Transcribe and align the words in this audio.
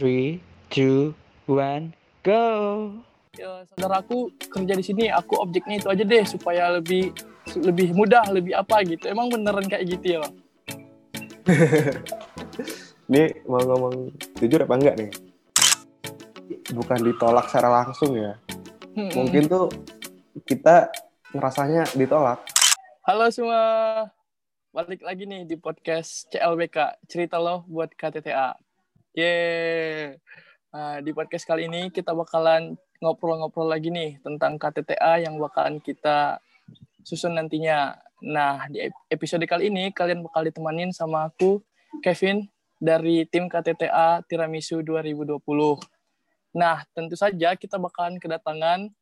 Three, 0.00 0.40
two, 0.72 1.12
one, 1.44 1.92
go. 2.24 2.40
Ya, 3.36 3.68
saudaraku 3.68 4.32
kerja 4.48 4.72
di 4.72 4.80
sini, 4.80 5.12
aku 5.12 5.36
objeknya 5.36 5.76
itu 5.76 5.92
aja 5.92 6.00
deh 6.08 6.24
supaya 6.24 6.72
lebih 6.80 7.12
lebih 7.60 7.92
mudah, 7.92 8.24
lebih 8.32 8.56
apa 8.56 8.80
gitu. 8.88 9.12
Emang 9.12 9.28
beneran 9.28 9.68
kayak 9.68 9.84
gitu 9.84 10.16
ya, 10.16 10.18
Bang? 10.24 10.34
Ini 13.12 13.44
mau 13.44 13.60
ngomong 13.60 14.08
jujur 14.40 14.64
apa 14.64 14.74
enggak 14.80 14.96
nih? 15.04 15.10
Bukan 16.72 16.98
ditolak 17.04 17.52
secara 17.52 17.68
langsung 17.68 18.16
ya. 18.16 18.40
Hmm. 18.96 19.12
Mungkin 19.12 19.52
tuh 19.52 19.68
kita 20.48 20.88
ngerasanya 21.36 21.84
ditolak. 21.92 22.40
Halo 23.04 23.28
semua, 23.28 23.60
balik 24.72 25.04
lagi 25.04 25.28
nih 25.28 25.44
di 25.44 25.60
podcast 25.60 26.24
CLBK, 26.32 27.04
cerita 27.04 27.36
lo 27.36 27.68
buat 27.68 27.92
KTTA. 27.92 28.69
Yeay. 29.10 30.14
Nah, 30.70 31.02
di 31.02 31.10
podcast 31.10 31.42
kali 31.42 31.66
ini 31.66 31.90
kita 31.90 32.14
bakalan 32.14 32.78
ngobrol-ngobrol 33.02 33.66
lagi 33.66 33.90
nih 33.90 34.22
tentang 34.22 34.54
KTTA 34.54 35.26
yang 35.26 35.34
bakalan 35.42 35.82
kita 35.82 36.38
susun 37.02 37.34
nantinya. 37.34 37.98
Nah, 38.22 38.70
di 38.70 38.86
episode 39.10 39.42
kali 39.50 39.66
ini 39.66 39.90
kalian 39.90 40.22
bakal 40.22 40.46
ditemanin 40.46 40.94
sama 40.94 41.26
aku, 41.26 41.58
Kevin, 42.06 42.46
dari 42.78 43.26
tim 43.26 43.50
KTTA 43.50 44.22
Tiramisu 44.30 44.86
2020. 44.86 45.42
Nah, 46.54 46.86
tentu 46.94 47.18
saja 47.18 47.58
kita 47.58 47.82
bakalan 47.82 48.22
kedatangan 48.22 48.94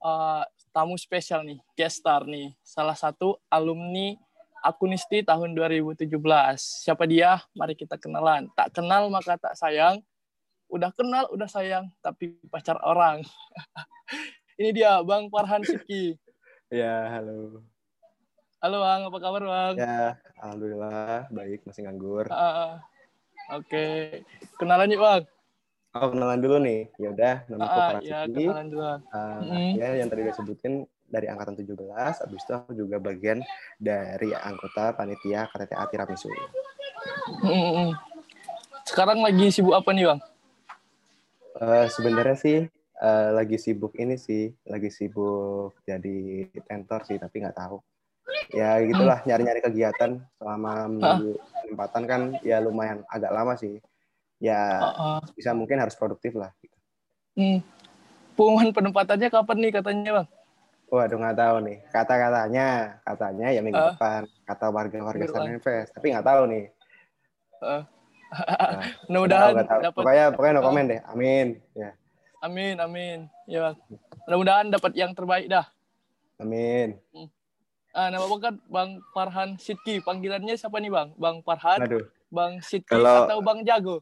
uh, 0.00 0.48
tamu 0.72 0.96
spesial 0.96 1.44
nih, 1.44 1.60
guest 1.76 2.00
star 2.00 2.24
nih, 2.24 2.56
salah 2.64 2.96
satu 2.96 3.36
alumni 3.52 4.16
Akunisti 4.62 5.26
tahun 5.26 5.58
2017. 5.58 6.06
Siapa 6.54 7.02
dia? 7.10 7.42
Mari 7.50 7.74
kita 7.74 7.98
kenalan. 7.98 8.46
Tak 8.54 8.70
kenal 8.78 9.10
maka 9.10 9.34
tak 9.34 9.58
sayang. 9.58 9.98
Udah 10.70 10.94
kenal, 10.94 11.26
udah 11.34 11.50
sayang, 11.50 11.90
tapi 11.98 12.38
pacar 12.46 12.78
orang. 12.86 13.26
Ini 14.62 14.70
dia, 14.70 15.02
Bang 15.02 15.26
Farhan 15.34 15.66
Siki. 15.66 16.14
Ya, 16.70 17.10
halo. 17.10 17.66
Halo 18.62 18.76
Bang, 18.78 19.00
apa 19.10 19.18
kabar 19.18 19.42
Bang? 19.42 19.74
Ya, 19.74 20.14
alhamdulillah 20.38 21.26
baik, 21.34 21.66
masih 21.66 21.82
nganggur. 21.82 22.30
Uh, 22.30 22.78
Oke, 23.58 23.66
okay. 23.66 23.92
kenalan 24.62 24.94
yuk 24.94 25.02
Bang. 25.02 25.22
Oh, 25.92 26.08
kenalan 26.08 26.38
dulu 26.40 26.56
nih. 26.62 26.88
Ya 26.96 27.10
udah, 27.10 27.34
nama 27.50 27.62
aku 27.66 27.74
Ah, 27.74 27.76
Farhan 27.90 28.02
ya, 28.06 28.20
Siti. 28.24 28.44
kenalan 28.46 28.66
dulu. 28.70 28.84
Uh, 28.86 29.38
Mm. 29.42 29.70
Ya, 29.76 29.88
yang 29.98 30.08
tadi 30.08 30.20
udah 30.22 30.36
sebutin 30.38 30.74
dari 31.12 31.28
angkatan 31.28 31.60
17, 31.60 31.76
habis 32.24 32.40
itu 32.40 32.52
aku 32.56 32.72
juga 32.72 32.96
bagian 32.96 33.44
dari 33.76 34.32
anggota 34.32 34.96
panitia 34.96 35.44
KTTA 35.52 35.84
Tiramisu. 35.92 36.32
Mm-mm. 37.44 37.92
Sekarang 38.88 39.20
lagi 39.20 39.52
sibuk 39.52 39.76
apa 39.76 39.92
nih 39.92 40.08
Bang? 40.08 40.20
Eh, 41.60 41.86
sebenarnya 41.92 42.36
sih 42.40 42.58
eh, 42.96 43.28
lagi 43.36 43.60
sibuk 43.60 43.92
ini 44.00 44.16
sih, 44.16 44.48
lagi 44.64 44.88
sibuk 44.88 45.76
jadi 45.84 46.48
tentor 46.64 47.04
sih, 47.04 47.20
tapi 47.20 47.44
nggak 47.44 47.60
tahu. 47.60 47.76
Ya 48.56 48.80
gitulah, 48.80 49.20
nyari-nyari 49.28 49.60
kegiatan 49.60 50.16
selama 50.40 50.88
menunggu 50.88 51.36
penempatan 51.68 52.02
kan 52.08 52.20
ya 52.40 52.64
lumayan 52.64 53.04
agak 53.12 53.32
lama 53.34 53.52
sih. 53.60 53.76
Ya 54.42 54.80
Uh, 54.82 54.88
uh, 54.98 55.20
bisa 55.38 55.54
mungkin 55.54 55.78
harus 55.78 55.94
produktif 55.94 56.34
lah. 56.34 56.50
hmm. 57.36 57.62
Pengumuman 58.32 58.72
penempatannya 58.72 59.28
kapan 59.28 59.56
nih 59.60 59.72
katanya 59.76 60.10
Bang? 60.22 60.28
Waduh 60.92 61.16
nggak 61.16 61.38
tahu 61.40 61.56
nih. 61.64 61.78
Kata-katanya, 61.88 62.66
katanya 63.00 63.46
ya 63.48 63.60
minggu 63.64 63.80
Ah. 63.80 63.96
depan. 63.96 64.22
Kata 64.44 64.66
warga-warga. 64.68 65.24
Star 65.24 65.48
Invest, 65.48 65.90
tapi 65.96 66.12
nggak 66.12 66.26
tahu 66.26 66.42
nih. 66.46 66.64
Uh, 67.58 67.82
Nah, 68.32 68.40
Mudah-mudahan 69.12 69.52
dapat 69.60 69.92
Pokoknya, 69.92 70.24
pokoknya 70.32 70.52
no 70.52 70.62
komen 70.62 70.84
deh. 70.88 71.00
Amin. 71.06 71.60
Ya, 71.72 71.92
Amin, 72.40 72.76
amin. 72.76 73.18
Ya, 73.44 73.60
Bang. 73.62 73.76
Mudah-mudahan 74.24 74.66
dapat 74.68 74.92
yang 74.92 75.12
terbaik 75.12 75.48
dah. 75.48 75.68
amin. 76.36 76.96
Ah, 77.92 78.08
nama 78.08 78.24
Bang 78.24 78.40
kan 78.40 78.54
Bang 78.66 78.90
Farhan 79.12 79.56
Sidki. 79.56 80.00
Panggilannya 80.00 80.56
siapa 80.56 80.76
nih, 80.76 80.88
Bang? 80.88 81.12
Bang 81.14 81.40
Farhan, 81.40 81.84
Aduh. 81.84 82.08
Bang 82.28 82.60
Sidki 82.60 82.88
Kalau- 82.90 83.28
atau 83.28 83.38
Bang 83.40 83.60
Jago? 83.62 84.00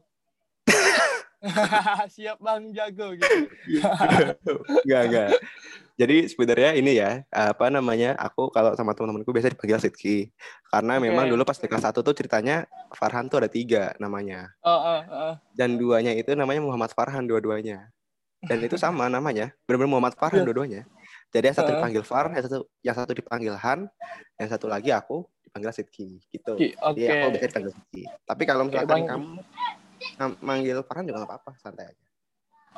Siap 2.13 2.37
Bang 2.37 2.69
Jago 2.71 3.17
gitu. 3.17 3.37
Enggak, 4.85 5.01
enggak. 5.09 5.29
Jadi 5.97 6.17
sebenarnya 6.25 6.71
ini 6.73 6.97
ya, 6.97 7.21
apa 7.29 7.69
namanya, 7.69 8.17
aku 8.17 8.49
kalau 8.49 8.73
sama 8.73 8.93
teman-temanku 8.93 9.29
biasa 9.29 9.53
dipanggil 9.53 9.77
Sidki. 9.77 10.33
Karena 10.69 10.97
Oke. 10.97 11.03
memang 11.05 11.29
dulu 11.29 11.45
pas 11.45 11.57
kelas 11.57 11.83
1 11.83 12.01
tuh 12.01 12.15
ceritanya 12.17 12.65
Farhan 12.89 13.29
tuh 13.29 13.45
ada 13.45 13.49
tiga 13.51 13.93
namanya. 13.97 14.49
Oh, 14.65 14.73
oh, 14.73 15.01
oh. 15.05 15.33
Dan 15.53 15.77
duanya 15.77 16.13
itu 16.13 16.33
namanya 16.33 16.61
Muhammad 16.61 16.89
Farhan 16.93 17.29
dua-duanya. 17.29 17.93
Dan 18.41 18.65
itu 18.65 18.73
sama 18.73 19.05
namanya, 19.05 19.53
benar-benar 19.69 19.91
Muhammad 19.93 20.17
Farhan 20.17 20.41
Iya. 20.41 20.47
dua-duanya. 20.49 20.81
Jadi 21.29 21.45
yang 21.47 21.57
satu 21.57 21.69
dipanggil 21.71 22.01
Far, 22.01 22.25
yang 22.33 22.43
satu 22.43 22.57
yang 22.81 22.95
satu 22.97 23.13
dipanggil 23.13 23.53
Han, 23.55 23.85
yang 24.41 24.49
satu 24.49 24.65
lagi 24.65 24.89
aku 24.89 25.29
dipanggil 25.45 25.69
Sidki 25.69 26.17
gitu. 26.27 26.57
Ki- 26.57 26.73
Jadi 26.73 27.01
aku 27.07 27.27
biasa 27.37 27.45
dipanggil 27.45 27.71
Sidki. 27.77 28.03
Tapi 28.25 28.43
kalau 28.43 28.65
misalkan 28.65 28.89
Bang. 28.89 29.05
kamu 29.05 29.31
manggil 30.39 30.81
Farhan 30.83 31.05
juga 31.05 31.23
nggak 31.23 31.31
apa-apa, 31.31 31.51
santai 31.57 31.91
aja. 31.91 32.03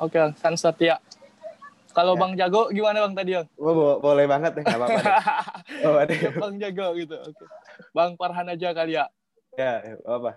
Oke, 0.02 0.16
Bang. 0.18 0.32
San 0.34 0.54
Satya. 0.54 0.98
Kalau 1.94 2.18
Ya. 2.18 2.20
Bang 2.26 2.32
Jago 2.34 2.74
gimana 2.74 3.06
Bang 3.06 3.14
tadi, 3.14 3.38
Bang? 3.38 3.46
Oh, 3.54 3.70
bo- 3.70 3.98
boleh 4.02 4.26
banget 4.26 4.58
deh, 4.58 4.62
nggak 4.66 4.78
apa-apa 4.82 4.98
deh. 4.98 5.14
Oh, 5.86 5.94
Bang 6.42 6.56
Jago 6.58 6.86
gitu. 6.98 7.14
Oke. 7.14 7.44
Bang 7.94 8.18
Farhan 8.18 8.50
aja 8.50 8.74
kali 8.74 8.98
ya. 8.98 9.06
Ya, 9.54 9.78
apa? 10.02 10.34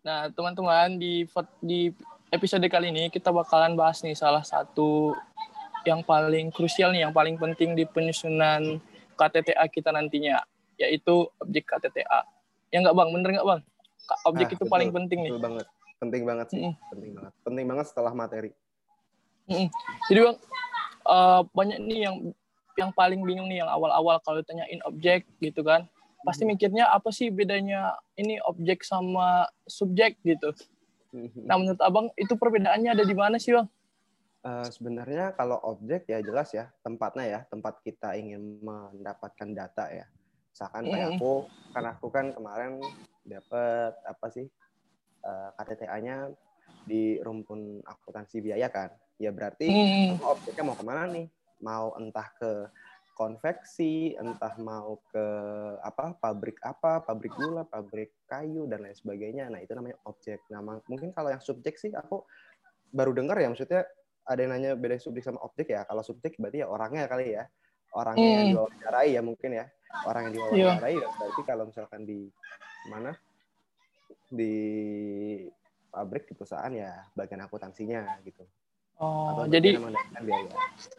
Nah, 0.00 0.28
teman-teman 0.32 0.96
di 0.96 1.28
di 1.60 1.92
episode 2.28 2.64
kali 2.68 2.88
ini 2.92 3.08
kita 3.08 3.28
bakalan 3.28 3.76
bahas 3.76 4.00
nih 4.00 4.16
salah 4.16 4.40
satu 4.40 5.12
yang 5.84 6.00
paling 6.00 6.48
krusial 6.48 6.92
nih, 6.92 7.04
yang 7.04 7.12
paling 7.12 7.36
penting 7.36 7.76
di 7.76 7.84
penyusunan 7.84 8.80
KTTA 9.20 9.68
kita 9.68 9.92
nantinya, 9.92 10.40
yaitu 10.80 11.28
objek 11.36 11.68
KTTA. 11.68 12.24
Ya 12.72 12.80
nggak 12.80 12.96
bang, 12.96 13.08
bener 13.12 13.30
nggak 13.36 13.46
bang? 13.46 13.60
Objek 14.28 14.46
Ah, 14.46 14.54
itu 14.54 14.64
betul, 14.64 14.72
paling 14.72 14.90
penting 14.92 15.18
nih. 15.24 15.32
Betul 15.32 15.42
banget. 15.42 15.66
Penting 16.00 16.22
banget 16.28 16.46
sih. 16.52 16.58
Mm-mm. 16.60 16.74
Penting 16.92 17.12
banget. 17.16 17.32
Penting 17.44 17.64
banget 17.68 17.86
setelah 17.88 18.12
materi. 18.12 18.50
Mm-mm. 19.48 19.68
Jadi 20.08 20.18
bang, 20.24 20.36
eh, 21.08 21.40
banyak 21.52 21.78
nih 21.84 22.00
yang 22.10 22.16
yang 22.74 22.90
paling 22.90 23.22
bingung 23.22 23.46
nih 23.46 23.62
yang 23.62 23.70
awal-awal 23.70 24.18
kalau 24.26 24.42
ditanyain 24.42 24.82
objek 24.82 25.30
gitu 25.38 25.62
kan, 25.62 25.86
pasti 26.26 26.42
mikirnya 26.42 26.90
apa 26.90 27.14
sih 27.14 27.30
bedanya 27.30 27.94
ini 28.18 28.42
objek 28.42 28.82
sama 28.82 29.46
subjek 29.68 30.18
gitu. 30.26 30.50
Nah 31.46 31.54
menurut 31.54 31.78
abang 31.78 32.10
itu 32.18 32.34
perbedaannya 32.34 32.90
ada 32.98 33.04
di 33.06 33.14
mana 33.14 33.38
sih 33.38 33.54
bang? 33.54 33.70
Eh, 34.44 34.68
sebenarnya 34.68 35.32
kalau 35.38 35.56
objek 35.62 36.04
ya 36.10 36.18
jelas 36.20 36.52
ya 36.52 36.68
tempatnya 36.84 37.24
ya 37.24 37.40
tempat 37.48 37.80
kita 37.80 38.18
ingin 38.18 38.58
mendapatkan 38.60 39.48
data 39.54 39.88
ya. 39.88 40.04
Misalkan 40.50 40.84
kayak 40.90 41.08
aku 41.16 41.32
kan 41.72 41.84
aku 41.94 42.06
kan 42.10 42.26
kemarin 42.34 42.82
dapat 43.24 43.92
apa 44.04 44.26
sih 44.30 44.46
eh, 45.24 45.48
KTTA-nya 45.56 46.30
di 46.84 47.16
rumpun 47.24 47.80
akuntansi 47.80 48.44
biaya 48.44 48.68
kan. 48.68 48.92
Ya 49.16 49.32
berarti 49.32 49.72
Hmm. 49.72 50.20
objeknya 50.20 50.64
mau 50.68 50.76
ke 50.76 50.84
mana 50.84 51.08
nih? 51.08 51.26
Mau 51.64 51.96
entah 51.96 52.28
ke 52.36 52.68
konveksi, 53.14 54.18
entah 54.18 54.52
mau 54.58 54.98
ke 55.08 55.24
apa 55.80 56.18
pabrik 56.18 56.58
apa, 56.60 57.00
pabrik 57.00 57.32
gula, 57.32 57.62
pabrik 57.64 58.12
kayu 58.26 58.66
dan 58.66 58.84
lain 58.84 58.92
sebagainya. 58.92 59.48
Nah 59.48 59.62
itu 59.62 59.72
namanya 59.72 59.96
objek. 60.04 60.42
Nah 60.50 60.60
ma- 60.60 60.84
mungkin 60.90 61.14
kalau 61.14 61.30
yang 61.32 61.40
subjek 61.40 61.78
sih 61.78 61.94
aku 61.94 62.26
baru 62.90 63.14
dengar 63.14 63.38
ya 63.38 63.48
maksudnya 63.48 63.86
ada 64.26 64.40
yang 64.40 64.52
nanya 64.56 64.70
beda 64.76 64.98
subjek 64.98 65.24
sama 65.24 65.40
objek 65.46 65.72
ya. 65.72 65.86
Kalau 65.86 66.02
subjek 66.02 66.36
berarti 66.42 66.60
ya 66.60 66.68
orangnya 66.68 67.06
kali 67.06 67.32
ya, 67.38 67.44
orangnya 67.94 68.28
yang 68.28 68.44
Hmm. 68.44 68.50
diwawancarai 68.50 69.10
ya 69.14 69.22
mungkin 69.22 69.50
ya, 69.56 69.64
orang 70.02 70.22
yang 70.28 70.34
diwawancarai 70.34 70.96
ya 70.98 71.08
berarti 71.14 71.42
kalau 71.46 71.64
misalkan 71.70 72.00
di 72.02 72.18
mana 72.90 73.14
di 74.28 74.54
pabrik 75.94 76.26
di 76.26 76.34
perusahaan 76.34 76.72
ya 76.74 77.06
bagian 77.14 77.46
akuntansinya 77.46 78.18
gitu. 78.26 78.42
Oh, 78.98 79.46
Atau 79.46 79.50
jadi 79.50 79.78
yang 79.78 79.90
biaya. 80.22 80.50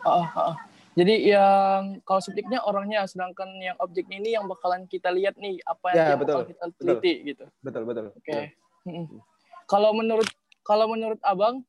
Ah, 0.04 0.24
ah, 0.24 0.28
ah. 0.52 0.56
Jadi 0.96 1.28
yang 1.28 2.00
kalau 2.08 2.24
subjeknya 2.24 2.64
orangnya, 2.64 3.04
sedangkan 3.04 3.52
yang 3.60 3.76
objek 3.84 4.08
ini 4.08 4.36
yang 4.36 4.48
bakalan 4.48 4.88
kita 4.88 5.12
lihat 5.12 5.36
nih 5.36 5.60
apa 5.68 5.92
Ya, 5.92 6.16
yang 6.16 6.20
betul, 6.24 6.44
bakal 6.44 6.48
kita 6.48 6.64
teliti 6.80 7.14
gitu. 7.36 7.46
Betul 7.60 7.84
betul. 7.84 8.06
Oke. 8.16 8.56
Mm-mm. 8.88 9.20
Kalau 9.68 9.92
menurut 9.92 10.28
kalau 10.64 10.88
menurut 10.88 11.20
abang 11.24 11.64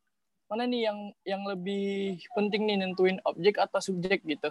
mana 0.46 0.62
nih 0.70 0.86
yang 0.86 0.98
yang 1.26 1.42
lebih 1.42 2.22
penting 2.38 2.70
nih 2.70 2.78
nentuin 2.78 3.18
objek 3.26 3.58
atau 3.58 3.82
subjek 3.82 4.22
gitu? 4.22 4.50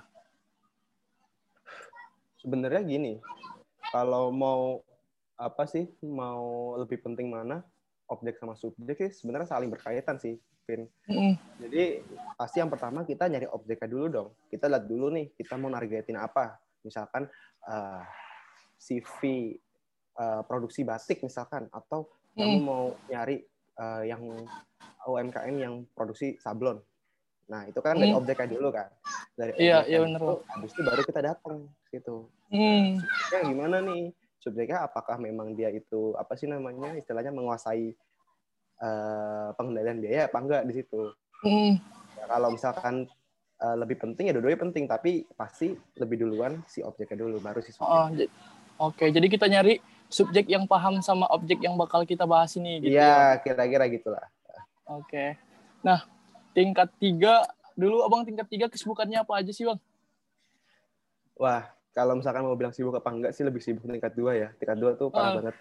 Sebenarnya 2.46 2.86
gini, 2.86 3.18
kalau 3.90 4.30
mau 4.30 4.86
apa 5.34 5.66
sih 5.66 5.90
mau 6.06 6.78
lebih 6.78 7.02
penting 7.02 7.34
mana 7.34 7.66
objek 8.06 8.38
sama 8.38 8.54
subjek 8.54 9.02
sih 9.02 9.12
sebenarnya 9.18 9.50
saling 9.50 9.74
berkaitan 9.74 10.22
sih, 10.22 10.38
Vin. 10.70 10.86
Jadi 11.58 12.06
pasti 12.38 12.62
yang 12.62 12.70
pertama 12.70 13.02
kita 13.02 13.26
nyari 13.26 13.50
objeknya 13.50 13.90
dulu 13.90 14.06
dong. 14.06 14.30
Kita 14.46 14.70
lihat 14.70 14.86
dulu 14.86 15.10
nih 15.10 15.34
kita 15.34 15.58
mau 15.58 15.74
nargetin 15.74 16.22
apa. 16.22 16.62
Misalkan 16.86 17.26
eh, 17.66 18.04
CV 18.78 19.20
eh, 20.14 20.42
produksi 20.46 20.86
batik 20.86 21.26
misalkan 21.26 21.66
atau 21.74 22.14
kamu 22.38 22.62
Mm. 22.62 22.62
mau 22.62 22.94
nyari 23.10 23.42
eh, 23.76 24.04
yang 24.06 24.22
UMKM 25.02 25.56
yang 25.58 25.74
produksi 25.98 26.38
sablon. 26.38 26.78
Nah, 27.46 27.66
itu 27.66 27.78
kan 27.78 27.94
dari 27.94 28.10
Hmm. 28.10 28.22
objeknya 28.22 28.58
dulu 28.58 28.70
kan. 28.74 28.90
Dari 29.36 29.52
Iya, 29.60 29.84
iya 29.84 30.00
bener, 30.00 30.22
itu, 30.24 30.32
habis 30.48 30.72
itu 30.72 30.82
baru 30.82 31.02
kita 31.04 31.20
datang 31.20 31.68
gitu. 31.92 32.32
Hmm. 32.48 33.04
Subjeknya 33.04 33.40
gimana 33.52 33.78
nih? 33.84 34.04
Subjeknya 34.40 34.88
apakah 34.88 35.20
memang 35.20 35.52
dia 35.60 35.68
itu 35.76 36.16
apa 36.16 36.40
sih 36.40 36.48
namanya? 36.48 36.96
Istilahnya 36.96 37.36
menguasai 37.36 37.92
eh, 38.80 39.48
pengendalian 39.60 40.00
biaya 40.00 40.32
apa 40.32 40.38
enggak 40.40 40.64
di 40.68 40.74
situ. 40.80 41.12
Hmm. 41.44 41.76
Ya, 42.16 42.24
kalau 42.32 42.48
misalkan 42.56 42.96
eh, 43.60 43.76
lebih 43.76 44.00
penting 44.00 44.32
ya 44.32 44.34
dua-duanya 44.40 44.62
penting, 44.72 44.88
tapi 44.88 45.28
pasti 45.36 45.76
lebih 46.00 46.24
duluan 46.24 46.64
si 46.72 46.80
objeknya 46.80 47.28
dulu 47.28 47.44
baru 47.44 47.60
si 47.60 47.76
subjek. 47.76 47.92
Oh, 47.92 48.08
j- 48.16 48.32
Oke, 48.76 49.08
jadi 49.08 49.28
kita 49.32 49.48
nyari 49.48 49.80
subjek 50.12 50.52
yang 50.52 50.68
paham 50.68 51.00
sama 51.00 51.28
objek 51.32 51.64
yang 51.64 51.80
bakal 51.80 52.04
kita 52.04 52.28
bahas 52.28 52.52
ini 52.56 52.84
gitu. 52.84 53.00
ya. 53.00 53.36
Iya, 53.36 53.40
kira-kira 53.40 53.88
gitulah. 53.88 54.26
Oke. 54.84 55.40
Nah, 55.80 56.04
tingkat 56.52 56.92
tiga 57.00 57.48
dulu 57.76 58.02
abang 58.02 58.24
tingkat 58.24 58.48
tiga 58.48 58.66
kesibukannya 58.68 59.20
apa 59.20 59.34
aja 59.36 59.52
sih 59.52 59.64
bang? 59.64 59.80
Wah, 61.36 61.68
kalau 61.92 62.16
misalkan 62.16 62.42
mau 62.42 62.56
bilang 62.56 62.72
sibuk 62.72 62.96
apa 62.96 63.12
enggak 63.12 63.32
sih 63.32 63.44
lebih 63.44 63.60
sibuk 63.60 63.84
tingkat 63.84 64.16
dua 64.16 64.32
ya. 64.34 64.50
Tingkat 64.56 64.78
dua 64.80 64.92
tuh 64.96 65.12
parah 65.12 65.30
Ah. 65.30 65.36
banget. 65.36 65.56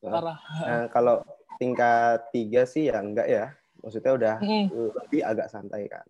Parah. 0.00 0.38
Nah, 0.60 0.84
kalau 0.88 1.24
tingkat 1.56 2.28
tiga 2.30 2.62
sih 2.64 2.92
ya 2.92 3.00
enggak 3.00 3.24
ya. 3.24 3.56
Maksudnya 3.80 4.12
udah 4.12 4.34
Hmm. 4.38 4.66
lebih 5.00 5.20
agak 5.20 5.48
santai 5.48 5.88
kan. 5.88 6.04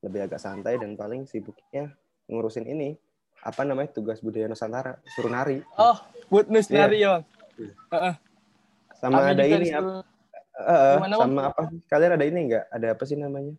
Lebih 0.00 0.28
agak 0.28 0.36
santai 0.38 0.76
dan 0.76 0.92
paling 0.94 1.24
sibuknya 1.24 1.88
ngurusin 2.26 2.64
ini 2.64 2.96
apa 3.40 3.60
namanya 3.60 3.92
tugas 3.92 4.20
budaya 4.20 4.44
Nusantara 4.44 4.96
suruh 5.06 5.28
nari 5.28 5.60
Oh, 5.74 5.96
buat 6.28 6.48
nus 6.48 6.64
Iya. 6.66 6.76
nari 6.78 6.96
ya 6.98 7.08
bang. 7.10 7.24
sama 8.94 9.20
Kami 9.20 9.28
ada 9.30 9.44
ini 9.44 9.56
disuruh- 9.62 10.00
apa, 10.54 10.96
Bang? 11.02 11.20
sama 11.20 11.40
apa 11.44 11.60
kalian 11.86 12.12
ada 12.14 12.24
ini 12.24 12.38
enggak 12.42 12.64
ada 12.68 12.86
apa 12.90 13.04
sih 13.04 13.16
namanya 13.16 13.52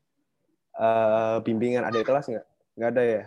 Eh, 0.75 1.37
bimbingan 1.47 1.87
ada 1.87 2.03
kelas 2.03 2.27
enggak 2.27 2.45
enggak 2.75 2.89
ada 2.91 3.03
ya 3.03 3.23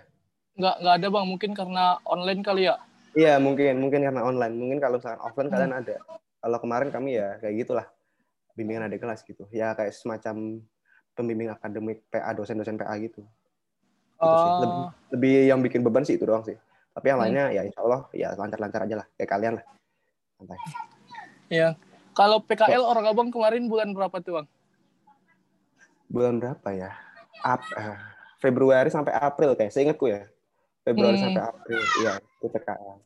nggak 0.59 0.75
nggak 0.85 0.95
ada 1.01 1.07
bang, 1.09 1.27
mungkin 1.31 1.51
karena 1.55 1.85
online 2.03 2.43
kali 2.43 2.67
ya. 2.69 2.77
iya 3.17 3.39
mungkin 3.41 3.79
mungkin 3.81 4.05
karena 4.05 4.21
online 4.21 4.53
mungkin 4.53 4.79
kalau 4.83 4.99
misalkan 5.01 5.23
offline 5.25 5.49
Hmm. 5.49 5.55
kalian 5.57 5.75
ada 5.81 5.97
kalau 6.45 6.59
kemarin 6.61 6.89
kami 6.93 7.17
ya 7.17 7.41
kayak 7.41 7.55
gitulah 7.65 7.87
bimbingan 8.53 8.85
ada 8.91 8.99
kelas 9.01 9.23
gitu 9.25 9.49
ya 9.49 9.73
kayak 9.73 9.95
semacam 9.97 10.61
pembimbing 11.17 11.49
akademik 11.49 12.05
PA 12.13 12.37
dosen-dosen 12.37 12.77
PA 12.77 12.95
gitu 13.01 13.23
Gitu 14.19 14.35
sih. 14.35 14.51
Lebih, 14.59 14.83
Oh, 14.83 14.91
lebih 15.15 15.35
yang 15.47 15.61
bikin 15.63 15.81
beban 15.87 16.03
sih 16.03 16.19
itu 16.19 16.27
doang 16.27 16.43
sih. 16.43 16.59
Tapi 16.93 17.07
yang 17.07 17.23
Hmm. 17.23 17.31
lainnya 17.31 17.55
ya 17.55 17.63
insya 17.63 17.81
Allah 17.87 18.03
ya 18.11 18.35
lancar-lancar 18.35 18.83
aja 18.83 18.97
lah. 18.99 19.07
Kayak 19.15 19.31
kalian 19.31 19.53
lah. 19.57 19.65
Santai. 20.37 20.59
iya. 21.49 21.69
Kalau 22.13 22.43
PKL 22.43 22.83
orang 22.83 23.07
abang 23.07 23.31
kemarin 23.31 23.71
bulan 23.71 23.95
berapa 23.95 24.19
tuh 24.19 24.43
bang? 24.43 24.47
Bulan 26.11 26.43
berapa 26.43 26.69
ya? 26.75 26.91
Ap, 27.41 27.63
eh, 27.75 27.97
Februari 28.39 28.89
sampai 28.89 29.15
April 29.15 29.55
kayak 29.55 29.71
seingatku 29.71 30.07
ya. 30.07 30.27
Februari 30.83 31.19
Hmm. 31.19 31.25
sampai 31.29 31.43
April. 31.45 31.81
Iya, 32.01 32.13
itu 32.17 32.47
PKL. 32.49 32.97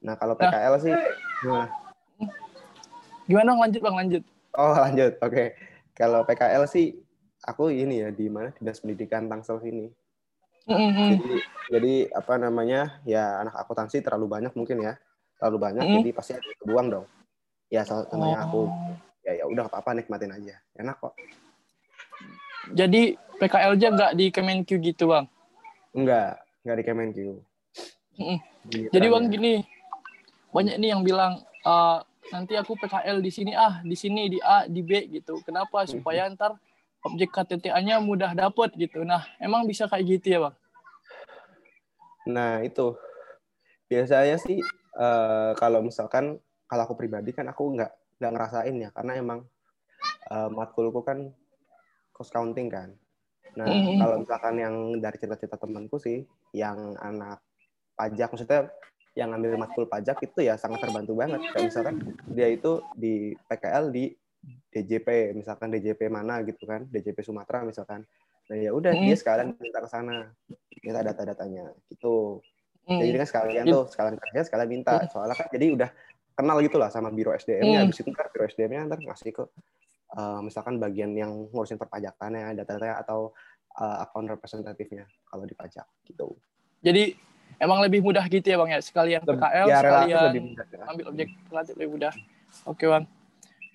Nah, 0.00 0.14
kalau 0.16 0.34
Nah. 0.34 0.40
PKL 0.40 0.74
sih 0.78 0.94
gimana? 1.38 1.66
Gimana 3.26 3.50
lanjut 3.54 3.80
bang 3.80 3.96
lanjut? 3.96 4.22
Oh, 4.52 4.74
lanjut. 4.74 5.12
Oke. 5.20 5.54
Kalau 5.92 6.24
PKL 6.24 6.64
sih 6.66 6.96
aku 7.42 7.70
ini 7.70 8.00
ya 8.00 8.10
di 8.10 8.26
mana? 8.26 8.50
Dinas 8.56 8.80
Pendidikan 8.80 9.28
Tangsel 9.28 9.60
sini. 9.60 9.86
Hmm, 10.66 10.90
hmm. 10.92 11.08
Jadi 11.10 11.32
jadi 11.70 11.94
apa 12.12 12.34
namanya? 12.36 13.00
Ya 13.04 13.38
anak 13.38 13.54
akuntansi 13.56 14.00
terlalu 14.00 14.26
banyak 14.28 14.52
mungkin 14.54 14.82
ya. 14.82 14.94
Terlalu 15.36 15.56
banyak 15.58 15.84
Hmm. 15.84 15.96
jadi 15.98 16.10
pasti 16.10 16.32
ada 16.34 16.44
yang 16.44 16.58
kebuang 16.62 16.88
dong. 16.90 17.06
Ya 17.70 17.82
salah 17.86 18.06
satunya 18.06 18.38
aku 18.38 18.66
Oh. 18.66 18.94
ya 19.22 19.32
ya 19.36 19.44
udah 19.46 19.62
nggak 19.66 19.72
apa-apa 19.72 19.90
nikmatin 19.94 20.32
aja. 20.32 20.56
Enak 20.74 20.96
kok. 20.98 21.14
Jadi 22.68 23.16
PKL 23.40 23.72
aja 23.80 23.88
nggak 23.88 24.12
di 24.20 24.26
Kemenq 24.28 24.68
gitu 24.68 25.08
bang? 25.08 25.24
Enggak, 25.96 26.44
enggak 26.62 26.76
di 26.76 26.84
Kemenq. 26.84 27.16
Jadi 28.92 29.06
bang 29.08 29.24
gini, 29.32 29.52
banyak 30.52 30.76
nih 30.76 30.88
yang 30.92 31.00
bilang 31.00 31.40
"Eh, 31.64 31.98
nanti 32.36 32.52
aku 32.60 32.76
PKL 32.76 33.24
di 33.24 33.32
sini 33.32 33.52
ah, 33.56 33.80
di 33.80 33.96
sini 33.96 34.28
di 34.28 34.38
A, 34.44 34.68
di 34.68 34.84
B 34.84 35.08
gitu. 35.08 35.40
Kenapa? 35.40 35.88
Supaya 35.88 36.28
ntar 36.28 36.60
objek 37.00 37.32
KTTA-nya 37.32 37.96
mudah 38.04 38.36
dapet 38.36 38.76
gitu. 38.76 39.08
Nah, 39.08 39.24
emang 39.40 39.64
bisa 39.64 39.88
kayak 39.88 40.20
gitu 40.20 40.26
ya 40.36 40.38
bang? 40.44 40.54
Nah, 42.28 42.60
itu. 42.60 42.92
Biasanya 43.88 44.36
sih 44.36 44.60
eh, 45.00 45.50
kalau 45.56 45.80
misalkan 45.80 46.36
kalau 46.68 46.82
aku 46.86 46.94
pribadi 46.94 47.32
kan 47.32 47.48
aku 47.48 47.72
nggak 47.74 47.90
nggak 48.20 48.32
ngerasain 48.36 48.76
ya 48.76 48.90
karena 48.92 49.12
emang 49.16 49.40
eh, 50.28 50.48
matkulku 50.52 51.00
kan 51.00 51.32
cost 52.20 52.36
counting 52.36 52.68
kan. 52.68 52.92
Nah, 53.56 53.64
Mhm. 53.64 53.96
kalau 53.96 54.16
misalkan 54.20 54.54
yang 54.60 54.74
dari 55.00 55.16
cerita-cerita 55.16 55.56
temanku 55.56 55.96
sih 55.96 56.20
yang 56.52 56.92
anak 57.00 57.40
pajak 57.96 58.28
maksudnya 58.28 58.68
yang 59.16 59.32
ngambil 59.32 59.56
matkul 59.56 59.88
pajak 59.88 60.20
itu 60.20 60.44
ya 60.44 60.60
sangat 60.60 60.84
terbantu 60.84 61.16
banget. 61.16 61.40
Kayak 61.50 61.64
misalkan 61.72 61.96
dia 62.28 62.46
itu 62.52 62.84
di 62.94 63.32
PKL 63.48 63.88
di 63.88 64.12
DJP, 64.70 65.32
misalkan 65.32 65.72
DJP 65.72 66.12
mana 66.12 66.44
gitu 66.44 66.68
kan, 66.68 66.84
DJP 66.92 67.24
Sumatera 67.24 67.64
misalkan. 67.64 68.04
Nah 68.52 68.56
ya 68.60 68.70
udah 68.76 68.92
Hmm. 68.92 69.04
dia 69.08 69.16
sekalian 69.16 69.56
minta 69.56 69.80
ke 69.80 69.88
sana, 69.88 70.30
minta 70.84 71.00
data-datanya 71.00 71.72
gitu. 71.88 72.44
Hmm. 72.86 73.00
Jadi 73.02 73.16
kan 73.18 73.28
sekalian 73.28 73.64
tuh, 73.66 73.84
sekalian 73.88 74.16
kerja, 74.20 74.40
sekalian 74.46 74.70
minta. 74.70 74.92
Soalnya 75.10 75.34
kan 75.34 75.48
jadi 75.50 75.66
udah 75.74 75.90
kenal 76.38 76.56
gitu 76.62 76.76
lah 76.78 76.88
sama 76.88 77.10
biro 77.10 77.34
SDM-nya. 77.34 77.82
Hmm. 77.82 77.90
Habis 77.90 77.98
itu 78.00 78.10
kan 78.14 78.26
biro 78.30 78.44
SDM-nya 78.46 78.86
ntar 78.88 79.00
ngasih 79.02 79.32
ke 79.34 79.44
eh, 80.16 80.40
misalkan 80.42 80.82
bagian 80.82 81.14
yang 81.14 81.50
ngurusin 81.50 81.78
perpajakannya, 81.78 82.56
data-datanya 82.58 83.02
atau 83.02 83.30
eh, 83.78 84.02
akun 84.02 84.26
representatifnya 84.26 85.06
kalau 85.28 85.46
di 85.46 85.54
pajak 85.54 85.86
gitu. 86.06 86.34
Jadi 86.80 87.14
emang 87.60 87.84
lebih 87.84 88.00
mudah 88.00 88.24
gitu 88.26 88.46
ya 88.46 88.56
bang 88.60 88.70
ya? 88.76 88.80
Sekalian 88.80 89.20
PKL, 89.22 89.66
ya 89.68 89.78
sekalian 89.80 90.22
lebih 90.32 90.42
mudah. 90.52 90.66
ya. 90.66 90.84
ambil 90.88 91.04
objek 91.12 91.28
relatif 91.52 91.74
lebih 91.76 91.90
mudah. 91.98 92.12
Oke 92.66 92.84
bang. 92.88 93.04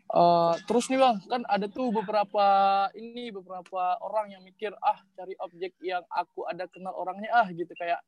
Eh, 0.05 0.53
terus 0.69 0.85
nih 0.93 1.01
bang, 1.01 1.17
kan 1.25 1.41
ada 1.49 1.65
tuh 1.65 1.89
beberapa 1.89 2.45
ini 2.93 3.33
beberapa 3.33 3.97
orang 4.05 4.37
yang 4.37 4.41
mikir 4.45 4.69
ah 4.77 5.01
cari 5.17 5.33
objek 5.41 5.73
yang 5.81 6.05
aku 6.13 6.45
ada 6.45 6.69
kenal 6.69 6.93
orangnya 6.93 7.33
ah 7.33 7.47
gitu 7.49 7.73
kayak 7.73 7.99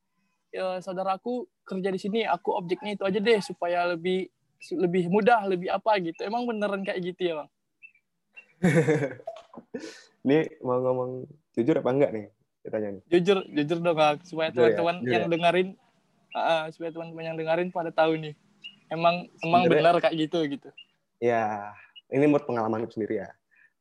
eh, 0.54 0.78
saudaraku 0.78 1.50
kerja 1.66 1.90
di 1.90 2.00
sini, 2.00 2.20
aku 2.24 2.54
objeknya 2.54 2.94
itu 2.94 3.04
aja 3.04 3.18
deh 3.18 3.40
supaya 3.42 3.90
lebih 3.98 4.30
lebih 4.78 5.10
mudah, 5.10 5.46
lebih 5.50 5.70
apa 5.74 5.98
gitu. 6.02 6.22
Emang 6.22 6.46
beneran 6.46 6.86
kayak 6.86 7.02
gitu 7.02 7.34
ya 7.34 7.34
bang? 7.44 7.50
Ini 10.26 10.60
mau 10.66 10.82
ngomong 10.82 11.24
jujur 11.56 11.76
apa 11.80 11.90
enggak 11.94 12.12
nih? 12.14 12.26
Ditanya 12.66 12.90
nih. 13.00 13.02
Jujur, 13.08 13.38
jujur 13.48 13.78
dong 13.80 13.96
Kak, 13.96 14.26
supaya 14.28 14.50
ya, 14.52 14.56
teman-teman 14.56 14.96
jujur 15.02 15.12
yang 15.14 15.24
ya. 15.24 15.32
dengerin, 15.32 15.68
ah, 16.36 16.66
supaya 16.74 16.90
teman-teman 16.92 17.24
yang 17.34 17.38
dengerin 17.40 17.70
pada 17.72 17.92
tahu 17.94 18.18
nih. 18.20 18.34
Emang 18.92 19.28
emang 19.44 19.68
benar 19.68 19.96
kayak 20.00 20.16
gitu 20.28 20.40
gitu. 20.48 20.70
Ya, 21.20 21.72
ini 22.12 22.28
menurut 22.28 22.46
pengalamanku 22.48 22.92
sendiri 22.94 23.24
ya. 23.26 23.30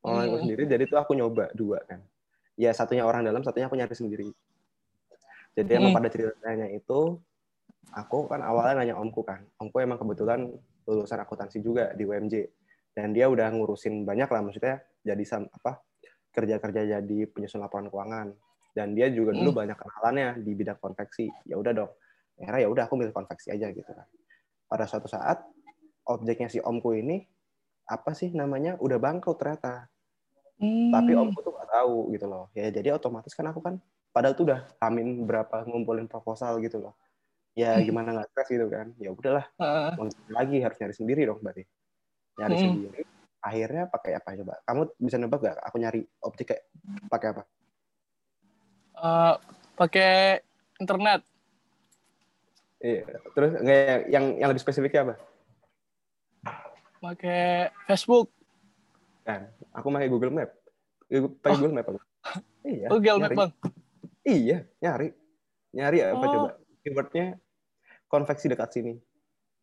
Pengalamanku 0.02 0.36
Hmm. 0.38 0.44
sendiri, 0.46 0.62
jadi 0.70 0.84
tuh 0.86 0.98
aku 1.02 1.12
nyoba 1.18 1.50
dua 1.54 1.82
kan. 1.84 2.00
Ya, 2.56 2.72
satunya 2.72 3.04
orang 3.04 3.26
dalam, 3.26 3.44
satunya 3.44 3.68
aku 3.68 3.76
nyari 3.76 3.92
sendiri. 3.92 4.28
Jadi 5.56 5.70
emang 5.72 5.92
Hmm. 5.92 5.98
pada 6.00 6.08
ceritanya 6.12 6.68
itu, 6.72 7.20
aku 7.92 8.18
kan 8.28 8.40
awalnya 8.44 8.84
nanya 8.84 8.94
omku 8.96 9.24
kan. 9.24 9.44
Omku 9.60 9.76
emang 9.80 9.98
kebetulan 10.00 10.52
lulusan 10.86 11.18
akuntansi 11.20 11.58
juga 11.60 11.90
di 11.96 12.06
UMJ. 12.06 12.48
Dan 12.96 13.12
dia 13.12 13.28
udah 13.28 13.52
ngurusin 13.52 14.08
banyak 14.08 14.24
lah, 14.24 14.40
maksudnya 14.40 14.80
jadi 15.04 15.20
sam- 15.22 15.52
apa 15.52 15.84
kerja-kerja 16.32 16.96
jadi 16.96 17.18
penyusun 17.28 17.60
laporan 17.60 17.92
keuangan. 17.92 18.32
Dan 18.72 18.96
dia 18.96 19.12
juga 19.12 19.36
dulu 19.36 19.52
Hmm. 19.52 19.60
banyak 19.68 19.76
kenalannya 19.76 20.28
di 20.40 20.52
bidang 20.56 20.80
konveksi. 20.80 21.28
Ya 21.44 21.60
udah 21.60 21.72
dong. 21.76 21.92
Akhirnya 22.40 22.60
ya 22.64 22.68
udah 22.72 22.84
aku 22.88 22.96
milih 22.96 23.12
konveksi 23.12 23.52
aja 23.52 23.68
gitu 23.68 23.88
kan. 23.88 24.08
Pada 24.64 24.88
suatu 24.88 25.08
saat 25.08 25.44
objeknya 26.04 26.48
si 26.48 26.58
omku 26.58 26.96
ini 26.96 27.24
apa 27.86 28.12
sih 28.12 28.32
namanya 28.32 28.74
udah 28.80 28.98
bangkrut 28.98 29.38
ternyata 29.38 29.86
Hmm. 30.56 30.88
tapi 30.88 31.12
omku 31.12 31.38
tuh 31.38 31.52
gak 31.52 31.68
tahu 31.68 32.08
gitu 32.16 32.24
loh 32.24 32.48
ya 32.50 32.72
jadi 32.72 32.96
otomatis 32.96 33.30
kan 33.30 33.44
aku 33.46 33.60
kan 33.60 33.76
padahal 34.08 34.32
tuh 34.32 34.48
udah 34.48 34.64
amin 34.80 35.22
berapa 35.22 35.68
ngumpulin 35.68 36.08
proposal 36.08 36.56
gitu 36.64 36.80
loh 36.80 36.94
ya 37.52 37.76
Hmm. 37.76 37.84
gimana 37.84 38.16
nggak 38.16 38.32
stres 38.32 38.48
gitu 38.56 38.66
kan 38.66 38.90
ya 38.96 39.12
udahlah 39.12 39.44
Ah, 39.60 39.92
gimana 39.94 40.10
lagi 40.32 40.56
harus 40.64 40.80
nyari 40.80 40.94
sendiri 40.96 41.28
dong 41.28 41.44
berarti 41.44 41.62
nyari 42.36 42.54
Hmm. 42.54 42.62
sendiri 42.62 43.02
akhirnya 43.38 43.84
pakai 43.86 44.12
apa 44.12 44.28
coba 44.34 44.54
kamu 44.62 44.82
bisa 44.98 45.16
nebak 45.16 45.40
gak 45.40 45.56
aku 45.60 45.76
nyari 45.76 46.00
objek 46.20 46.46
kayak 46.50 46.64
pakai 47.06 47.28
apa 47.30 47.42
eh, 48.96 49.34
pakai 49.74 50.12
internet. 50.76 51.20
iya 52.78 53.02
terus 53.32 53.52
nggak 53.56 53.76
yang 53.78 54.00
yang, 54.06 54.24
yang 54.36 54.48
lebih 54.50 54.60
spesifiknya 54.60 55.00
apa 55.02 55.14
pakai 56.96 57.70
Facebook, 57.86 58.32
kan 59.22 59.46
aku 59.70 59.86
pakai 59.88 60.08
Google 60.08 60.32
Map 60.32 60.50
Google- 61.06 61.36
pakai 61.38 61.48
Oh. 61.48 61.56
Google 61.56 61.74
Map 61.74 61.86
aku 61.86 62.00
iya 62.64 62.86
Google 62.88 63.18
Map 63.18 63.30
nyari. 63.30 63.38
bang. 63.38 63.52
Iya, 64.26 64.58
nyari. 64.82 65.08
Nyari 65.70 65.98
apa 66.02 66.18
Oh. 66.18 66.32
coba? 66.34 66.48
Keywordnya 66.82 67.38
konveksi 68.06 68.50
dekat 68.50 68.74
sini. 68.74 68.98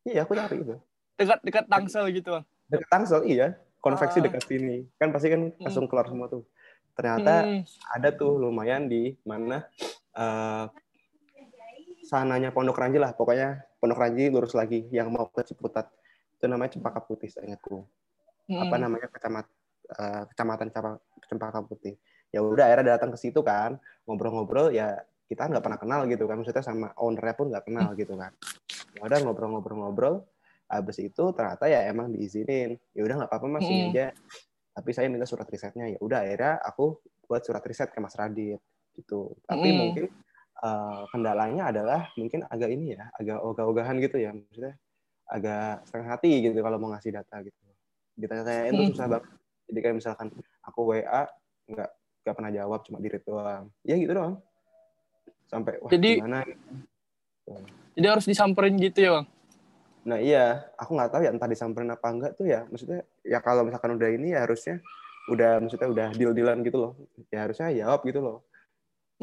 Iya, 0.03 0.23
aku 0.23 0.31
nyari 0.33 0.55
itu. 0.57 0.79
Dekat-dekat 1.19 1.67
Tangsel 1.67 2.07
gitu 2.15 2.31
bang. 2.31 2.45
Dekat 2.73 2.89
Tangsel, 2.89 3.21
iya. 3.29 3.53
konveksi 3.77 4.17
Ah. 4.17 4.23
dekat 4.25 4.43
sini. 4.47 4.87
Kan 4.95 5.11
pasti 5.11 5.27
kan 5.27 5.51
langsung 5.59 5.85
keluar 5.85 6.07
semua 6.07 6.31
tuh. 6.31 6.47
Ternyata 6.95 7.43
Hmm. 7.43 7.61
ada 7.91 8.09
tuh 8.09 8.39
lumayan 8.39 8.87
di 8.87 9.13
mana 9.23 9.67
eh, 10.13 10.65
sananya 12.03 12.49
Pondok 12.49 12.77
Ranji 12.77 12.97
lah. 12.97 13.11
Pokoknya 13.11 13.65
Pondok 13.77 13.99
Ranji 13.99 14.29
lurus 14.29 14.53
lagi 14.53 14.85
yang 14.87 15.09
mau 15.09 15.27
ke 15.27 15.43
Ciputat. 15.43 15.89
Itu 16.37 16.45
namanya 16.47 16.77
Cempaka 16.77 17.01
Putih 17.01 17.27
seingatku 17.27 17.83
Hmm. 18.45 18.61
apa 18.61 18.75
namanya? 18.77 19.07
Kecamat 19.09 19.45
eh, 19.93 20.23
kecamatan 20.31 20.67
Cempaka 21.27 21.59
Putih. 21.61 21.97
Ya 22.31 22.39
udah 22.39 22.71
akhirnya 22.71 22.95
datang 22.95 23.11
ke 23.11 23.19
situ 23.19 23.43
kan. 23.43 23.77
Ngobrol-ngobrol 24.05 24.71
ya 24.71 24.95
kita 25.27 25.49
nggak 25.49 25.59
pernah 25.59 25.79
kenal 25.81 26.01
gitu 26.07 26.23
kan. 26.23 26.39
Maksudnya 26.39 26.63
sama 26.63 26.93
ownernya 26.95 27.35
pun 27.35 27.51
nggak 27.51 27.65
kenal 27.67 27.91
gitu 27.99 28.15
kan. 28.15 28.31
Ya 28.95 29.01
udah 29.03 29.19
ngobrol-ngobrol-ngobrol 29.21 30.23
habis 30.73 30.97
itu 30.97 31.23
ternyata 31.37 31.69
ya 31.69 31.85
emang 31.85 32.09
diizinin. 32.09 32.75
Ya 32.91 33.01
udah 33.05 33.15
nggak 33.21 33.29
apa-apa 33.29 33.47
mas 33.47 33.65
ini 33.65 33.93
aja. 33.93 34.09
Tapi 34.73 34.89
saya 34.89 35.05
minta 35.07 35.29
surat 35.29 35.45
risetnya. 35.45 35.85
Ya 35.85 35.99
udah 36.01 36.25
akhirnya 36.25 36.57
aku 36.59 36.97
buat 37.23 37.45
surat 37.45 37.61
riset 37.63 37.93
ke 37.93 38.01
Mas 38.01 38.17
Radit 38.17 38.57
gitu. 38.93 39.37
Tapi 39.45 39.67
Mm. 39.69 39.77
mungkin 39.77 40.05
eh, 40.63 41.01
kendalanya 41.11 41.75
adalah 41.75 42.07
mungkin 42.15 42.45
agak 42.47 42.69
ini 42.71 42.95
ya 42.95 43.11
agak 43.13 43.35
ogah-ogahan 43.41 43.99
gitu 43.99 44.15
ya 44.15 44.31
maksudnya 44.31 44.79
agak 45.27 45.83
setengah 45.83 46.07
hati 46.15 46.31
gitu 46.39 46.55
kalau 46.57 46.77
mau 46.79 46.89
ngasih 46.93 47.11
data 47.11 47.35
gitu. 47.43 47.57
Ditanya-tanyain 48.15 48.71
tuh 48.71 48.85
Mm. 48.87 48.91
susah 48.95 49.07
banget. 49.11 49.25
Jadi 49.67 49.79
kayak 49.81 49.95
misalkan 49.97 50.27
aku 50.63 50.79
WA 50.87 51.21
nggak 51.67 51.89
nggak 52.23 52.35
pernah 52.39 52.51
jawab 52.53 52.79
cuma 52.87 52.97
di 53.03 53.09
doang. 53.11 53.67
Ya 53.83 53.95
gitu 53.99 54.13
doang. 54.13 54.39
Sampai 55.51 55.77
wah 55.83 55.91
Jadi- 55.91 56.17
gimana? 56.23 56.47
Jadi 57.93 58.07
harus 58.07 58.25
disamperin 58.25 58.75
gitu 58.79 58.99
ya 59.03 59.11
bang. 59.19 59.27
Nah 60.03 60.19
iya, 60.19 60.67
aku 60.75 60.99
nggak 60.99 61.11
tahu 61.15 61.21
ya 61.23 61.31
entah 61.31 61.47
disamperin 61.47 61.91
apa 61.91 62.07
enggak 62.11 62.31
tuh 62.35 62.45
ya. 62.47 62.67
Maksudnya 62.67 63.07
ya 63.23 63.39
kalau 63.39 63.63
misalkan 63.63 63.95
udah 63.95 64.09
ini 64.11 64.35
ya 64.35 64.43
harusnya 64.43 64.83
udah 65.31 65.63
maksudnya 65.63 65.87
udah 65.87 66.07
deal-dealan 66.11 66.59
gitu 66.67 66.77
loh. 66.79 66.93
Ya 67.31 67.47
harusnya 67.47 67.71
jawab 67.71 68.03
gitu 68.03 68.19
loh. 68.19 68.37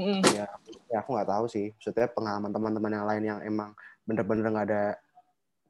Hmm. 0.01 0.25
Ya, 0.33 0.49
ya 0.89 0.97
aku 1.05 1.13
nggak 1.13 1.29
tahu 1.29 1.45
sih. 1.53 1.77
Maksudnya 1.77 2.09
pengalaman 2.09 2.51
teman-teman 2.51 2.93
yang 2.97 3.07
lain 3.07 3.23
yang 3.25 3.39
emang 3.45 3.71
bener-bener 4.09 4.49
nggak 4.49 4.67
ada 4.73 4.85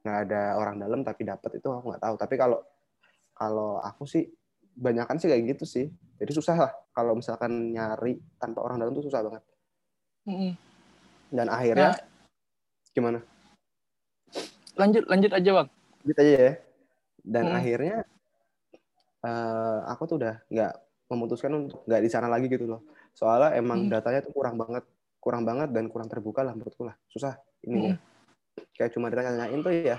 nggak 0.01 0.17
ada 0.27 0.41
orang 0.57 0.75
dalam 0.81 0.99
tapi 1.03 1.21
dapat 1.27 1.51
itu 1.59 1.67
aku 1.67 1.91
nggak 1.91 2.03
tahu. 2.07 2.15
Tapi 2.15 2.35
kalau 2.39 2.59
kalau 3.35 3.83
aku 3.83 4.07
sih 4.07 4.31
banyakan 4.71 5.19
sih 5.19 5.27
kayak 5.27 5.59
gitu 5.59 5.65
sih. 5.67 5.91
Jadi 6.21 6.31
susah 6.31 6.55
lah 6.55 6.71
kalau 6.95 7.19
misalkan 7.19 7.75
nyari 7.75 8.15
tanpa 8.39 8.63
orang 8.63 8.79
dalam 8.79 8.95
tuh 8.95 9.03
susah 9.03 9.19
banget. 9.27 9.43
Hmm. 10.23 10.53
Dan 11.27 11.47
akhirnya 11.51 11.95
Nah, 11.95 11.99
gimana? 12.93 13.19
Lanjut 14.75 15.03
lanjut 15.05 15.31
aja 15.31 15.51
bang. 15.53 15.67
gitu 16.01 16.17
aja 16.17 16.31
ya 16.33 16.51
dan 17.21 17.43
Hmm. 17.45 17.57
akhirnya 17.57 17.95
eh, 19.21 19.77
aku 19.85 20.03
tuh 20.05 20.15
udah 20.17 20.41
nggak 20.47 20.73
memutuskan 21.07 21.51
untuk 21.53 21.85
nggak 21.85 22.01
di 22.01 22.09
sana 22.09 22.25
lagi 22.25 22.47
gitu 22.47 22.65
loh 22.65 22.81
soalnya 23.13 23.53
emang 23.53 23.85
Hmm. 23.85 23.91
datanya 23.91 24.23
tuh 24.23 24.33
kurang 24.33 24.57
banget 24.57 24.81
kurang 25.21 25.43
banget 25.43 25.69
dan 25.69 25.85
kurang 25.85 26.09
terbuka 26.09 26.41
lah 26.41 26.55
menurutku 26.55 26.81
lah 26.81 26.97
susah 27.05 27.37
ini 27.61 27.93
ya 27.93 27.95
kayak 28.73 28.91
cuma 28.91 29.07
ditanya-tanyain 29.07 29.59
tuh 29.61 29.73
ya 29.75 29.97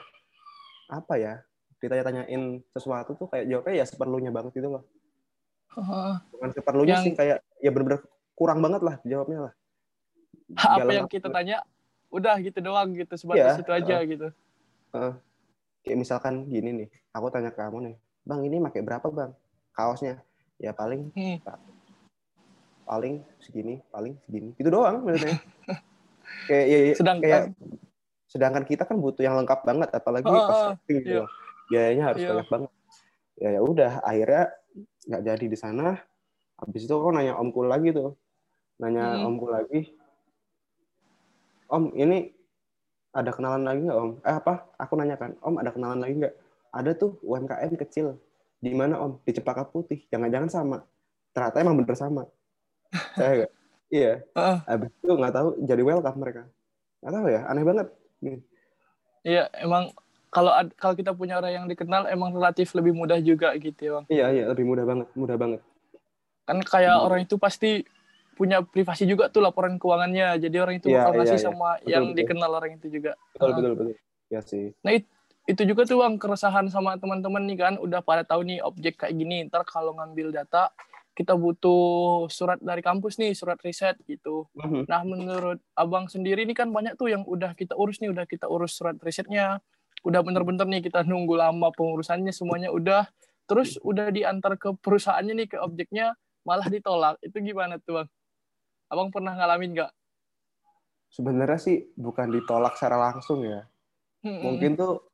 apa 0.89 1.15
ya 1.15 1.33
ditanya-tanyain 1.79 2.43
sesuatu 2.69 3.15
tuh 3.15 3.31
kayak 3.31 3.47
jawabnya 3.47 3.75
ya 3.79 3.85
seperlunya 3.87 4.31
banget 4.31 4.53
gitu 4.57 4.69
loh 4.73 4.83
Heeh. 5.73 6.15
bukan 6.35 6.51
seperlunya 6.51 6.97
Yang- 6.99 7.05
sih 7.07 7.13
kayak 7.15 7.39
ya 7.59 7.71
bener-bener 7.71 8.03
kurang 8.35 8.59
banget 8.59 8.83
lah 8.83 8.97
jawabnya 9.05 9.39
lah 9.47 9.53
apa 10.53 10.83
Nggak 10.83 10.97
yang 10.99 11.09
kita 11.09 11.29
tanya 11.31 11.57
udah 12.11 12.35
gitu 12.43 12.59
doang 12.59 12.91
gitu 12.93 13.15
sebatas 13.15 13.57
Iya, 13.57 13.63
itu 13.63 13.73
aja 13.73 13.97
gitu. 14.05 14.29
Kayak 14.93 15.97
misalkan 15.99 16.47
gini 16.47 16.71
nih 16.85 16.89
aku 17.11 17.33
tanya 17.33 17.51
ke 17.51 17.59
kamu 17.59 17.79
nih 17.91 17.95
bang 18.23 18.41
ini 18.47 18.57
pakai 18.61 18.83
berapa 18.85 19.07
bang 19.09 19.33
kaosnya 19.73 20.21
ya 20.61 20.71
paling 20.77 21.09
Hmm. 21.17 21.41
paling 22.85 23.25
segini 23.41 23.81
paling 23.89 24.15
segini 24.27 24.53
itu 24.61 24.69
doang 24.69 25.01
maksudnya 25.03 25.39
kayak 26.49 26.65
ya, 26.69 26.79
ya, 26.79 26.95
Sedangkan- 26.95 27.23
kayak 27.25 27.43
sedangkan 28.29 28.65
kita 28.65 28.83
kan 28.89 28.97
butuh 29.01 29.23
yang 29.25 29.37
lengkap 29.41 29.61
banget 29.65 29.89
apalagi 29.93 30.29
Ah, 30.29 30.45
pas 30.49 30.61
ah, 30.73 30.75
gitu 30.89 31.21
iya. 31.21 31.25
biayanya 31.69 32.05
harus 32.13 32.21
Iya. 32.23 32.29
banyak 32.33 32.49
banget 32.49 32.71
ya 33.41 33.49
ya 33.57 33.61
udah 33.65 33.93
akhirnya 34.05 34.45
nggak 35.09 35.23
jadi 35.25 35.47
di 35.49 35.59
sana 35.59 35.99
habis 36.61 36.85
itu 36.85 36.93
aku 36.95 37.11
nanya 37.13 37.37
omku 37.41 37.65
lagi 37.65 37.91
tuh 37.93 38.13
nanya 38.77 39.19
Hmm. 39.21 39.29
omku 39.29 39.47
lagi 39.49 39.81
om 41.69 41.93
ini 41.97 42.33
ada 43.13 43.31
kenalan 43.31 43.63
lagi 43.63 43.81
nggak 43.85 43.99
om? 43.99 44.11
Eh 44.25 44.35
apa? 44.35 44.67
Aku 44.81 44.97
nanya 44.97 45.17
kan. 45.17 45.37
Om 45.39 45.61
ada 45.61 45.71
kenalan 45.71 46.01
lagi 46.01 46.15
nggak? 46.17 46.35
Ada 46.73 46.91
tuh 46.97 47.21
UMKM 47.21 47.77
kecil. 47.77 48.17
Di 48.59 48.73
mana 48.73 48.97
om? 48.99 49.21
Di 49.21 49.37
Cempaka 49.37 49.69
Putih. 49.69 50.09
Jangan-jangan 50.09 50.49
sama. 50.49 50.79
Ternyata 51.31 51.61
emang 51.61 51.77
bener 51.77 51.93
sama. 51.93 52.25
Saya 53.17 53.45
nggak? 53.45 53.53
Iya. 53.93 54.13
Heeh. 54.25 54.59
habis 54.65 54.89
itu 54.89 55.13
nggak 55.13 55.35
tahu 55.37 55.49
jadi 55.63 55.83
welcome 55.85 56.17
mereka. 56.17 56.43
Nggak 57.05 57.13
tahu 57.13 57.27
ya 57.29 57.41
aneh 57.45 57.65
banget. 57.65 57.87
Iya 59.23 59.45
emang 59.61 59.93
kalau 60.33 60.49
kalau 60.81 60.95
kita 60.97 61.13
punya 61.13 61.37
orang 61.37 61.53
yang 61.53 61.67
dikenal 61.69 62.09
emang 62.09 62.33
relatif 62.33 62.73
lebih 62.73 62.97
mudah 62.97 63.21
juga 63.21 63.53
gitu 63.61 63.77
ya 63.79 63.91
bang. 64.01 64.05
iya 64.09 64.27
iya 64.33 64.45
lebih 64.49 64.65
mudah 64.65 64.89
banget 64.89 65.09
mudah 65.13 65.37
banget. 65.37 65.61
Kan 66.49 66.59
kayak 66.65 66.97
Hmm. 66.97 67.05
orang 67.05 67.21
itu 67.23 67.37
pasti 67.37 67.85
punya 68.35 68.65
privasi 68.65 69.05
juga 69.05 69.29
tuh 69.29 69.45
laporan 69.45 69.77
keuangannya. 69.77 70.41
Jadi 70.41 70.57
orang 70.57 70.77
itu 70.81 70.89
Iya, 70.89 71.05
bakal 71.05 71.13
iya, 71.13 71.19
ngasih 71.21 71.39
iya. 71.39 71.47
sama 71.47 71.69
Betul, 71.79 71.91
yang 71.93 72.05
betul. 72.09 72.17
dikenal 72.19 72.51
orang 72.53 72.73
itu 72.81 72.87
juga. 72.89 73.13
betul 73.37 73.51
betul 73.55 73.73
betul 73.77 73.89
ya 74.33 74.41
sih 74.41 74.73
Itu 75.43 75.67
juga 75.67 75.83
tuh 75.83 75.99
bang 75.99 76.15
keresahan 76.23 76.71
sama 76.71 76.95
teman-teman 77.03 77.43
nih 77.51 77.59
kan 77.59 77.75
udah 77.83 77.99
pada 78.01 78.23
tahu 78.23 78.47
nih 78.47 78.63
objek 78.63 79.03
kayak 79.03 79.19
gini. 79.19 79.43
Ntar 79.51 79.67
kalau 79.67 79.93
ngambil 79.99 80.31
data 80.31 80.71
kita 81.13 81.37
butuh 81.37 82.25
surat 82.33 82.57
dari 82.63 82.81
kampus 82.81 83.21
nih, 83.21 83.37
surat 83.37 83.61
riset 83.61 84.01
gitu. 84.09 84.49
Mhm. 84.57 84.89
Nah, 84.89 85.05
menurut 85.05 85.61
abang 85.77 86.09
sendiri 86.09 86.49
ini 86.49 86.57
kan 86.57 86.73
banyak 86.73 86.97
tuh 86.97 87.13
yang 87.13 87.27
udah 87.29 87.53
kita 87.53 87.77
urus 87.77 88.01
nih, 88.01 88.09
udah 88.09 88.25
kita 88.25 88.49
urus 88.49 88.73
surat 88.81 88.97
risetnya, 89.05 89.61
udah 90.09 90.25
bener-bener 90.25 90.65
nih 90.65 90.81
kita 90.89 91.05
nunggu 91.05 91.37
lama 91.37 91.69
pengurusannya 91.77 92.33
semuanya 92.33 92.73
udah, 92.73 93.13
terus 93.45 93.77
udah 93.85 94.09
diantar 94.09 94.57
ke 94.57 94.73
perusahaannya 94.81 95.45
nih 95.45 95.49
ke 95.53 95.57
objeknya 95.61 96.17
malah 96.49 96.67
ditolak. 96.73 97.21
Itu 97.21 97.45
gimana 97.45 97.77
tuh 97.77 98.03
bang? 98.03 98.09
Abang 98.93 99.09
pernah 99.09 99.33
ngalamin 99.33 99.73
nggak? 99.73 99.93
sebenarnya 101.13 101.61
sih 101.61 101.93
bukan 101.93 102.33
ditolak 102.33 102.75
secara 102.81 102.97
langsung 102.97 103.45
ya. 103.45 103.69
Hmm, 104.25 104.41
mungkin 104.49 104.81
tuh 104.81 105.05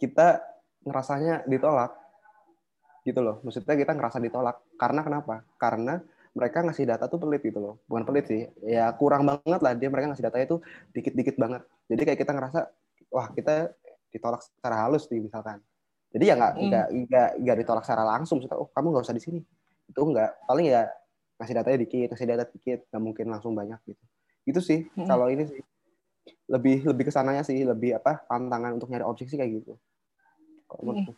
kita 0.00 0.40
ngerasanya 0.80 1.44
ditolak. 1.44 1.92
Gitu 3.04 3.20
loh. 3.20 3.44
Maksudnya 3.44 3.76
kita 3.76 3.92
ngerasa 3.92 4.18
ditolak. 4.18 4.64
Karena 4.80 5.04
kenapa? 5.04 5.44
Karena 5.60 6.00
mereka 6.32 6.64
ngasih 6.64 6.88
data 6.88 7.04
tuh 7.04 7.20
pelit 7.20 7.44
gitu 7.44 7.60
loh. 7.60 7.74
Bukan 7.84 8.08
pelit 8.08 8.24
sih. 8.32 8.48
Ya 8.64 8.88
kurang 8.96 9.28
banget 9.28 9.60
lah 9.60 9.72
dia 9.76 9.92
mereka 9.92 10.16
ngasih 10.16 10.24
datanya 10.24 10.46
tuh 10.56 10.60
dikit-dikit 10.96 11.36
banget. 11.36 11.62
Jadi 11.92 12.02
kayak 12.08 12.18
kita 12.24 12.32
ngerasa 12.32 12.60
wah 13.12 13.28
kita 13.36 13.76
ditolak 14.08 14.40
secara 14.40 14.88
halus 14.88 15.04
nih 15.12 15.20
misalkan. 15.20 15.60
Jadi 16.16 16.24
ya 16.32 16.34
nggak 16.40 16.52
Hmm. 16.56 16.72
nggak 17.04 17.28
nggak 17.44 17.56
ditolak 17.60 17.84
secara 17.84 18.08
langsung. 18.08 18.40
Maksudnya, 18.40 18.56
oh 18.56 18.72
kamu 18.72 18.86
nggak 18.88 19.04
usah 19.04 19.16
di 19.16 19.20
sini. 19.20 19.40
Itu 19.84 20.00
nggak. 20.00 20.48
Paling 20.48 20.66
ya 20.72 20.88
ngasih 21.36 21.54
datanya 21.56 21.78
dikit 21.84 22.08
ngasih 22.12 22.26
data 22.28 22.44
dikit 22.48 22.80
nggak 22.88 23.02
mungkin 23.02 23.26
langsung 23.28 23.52
banyak 23.52 23.80
gitu 23.84 24.04
itu 24.46 24.60
sih 24.62 24.80
Hmm. 24.94 25.08
kalau 25.08 25.26
ini 25.28 25.44
sih 25.48 25.60
lebih 26.46 26.86
lebih 26.86 27.10
ke 27.10 27.12
sananya 27.12 27.42
sih 27.42 27.62
lebih 27.62 27.98
apa 27.98 28.22
tantangan 28.26 28.78
untuk 28.78 28.90
nyari 28.90 29.02
objek 29.06 29.30
sih 29.30 29.38
kayak 29.38 29.62
gitu 29.62 29.74
Kalau 30.66 30.98
Hmm. 30.98 31.14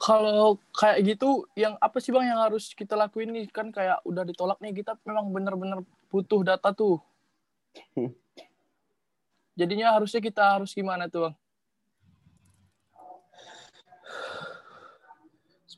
Kalau 0.00 0.56
kayak 0.72 1.04
gitu, 1.04 1.44
yang 1.52 1.76
apa 1.76 2.00
sih 2.00 2.08
bang 2.08 2.32
yang 2.32 2.40
harus 2.40 2.72
kita 2.72 2.96
lakuin 2.96 3.36
nih? 3.36 3.44
Kan 3.52 3.68
kayak 3.68 4.00
udah 4.08 4.24
ditolak 4.24 4.56
nih, 4.64 4.80
kita 4.80 4.96
memang 5.04 5.28
bener-bener 5.28 5.84
butuh 6.08 6.40
data 6.40 6.72
tuh. 6.72 7.04
Hmm. 7.92 8.08
Jadinya 9.60 9.92
harusnya 9.92 10.24
kita 10.24 10.56
harus 10.56 10.72
gimana 10.72 11.04
tuh 11.12 11.28
bang? 11.28 11.34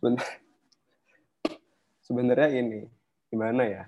sebenarnya 2.06 2.48
ini 2.62 2.86
gimana 3.32 3.64
ya? 3.64 3.84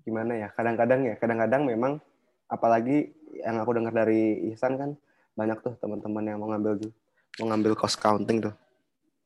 Gimana 0.00 0.32
ya? 0.32 0.48
Kadang-kadang 0.56 1.04
ya 1.04 1.14
kadang-kadang 1.20 1.68
memang 1.68 2.00
apalagi 2.48 3.12
yang 3.36 3.60
aku 3.60 3.76
dengar 3.76 3.92
dari 3.92 4.48
Ihsan 4.50 4.80
kan 4.80 4.90
banyak 5.36 5.60
tuh 5.60 5.76
teman-teman 5.76 6.24
yang 6.24 6.40
mau 6.40 6.48
ngambil 6.50 6.88
mau 7.38 7.46
ngambil 7.52 7.76
cost 7.76 8.00
counting 8.00 8.40
tuh. 8.40 8.54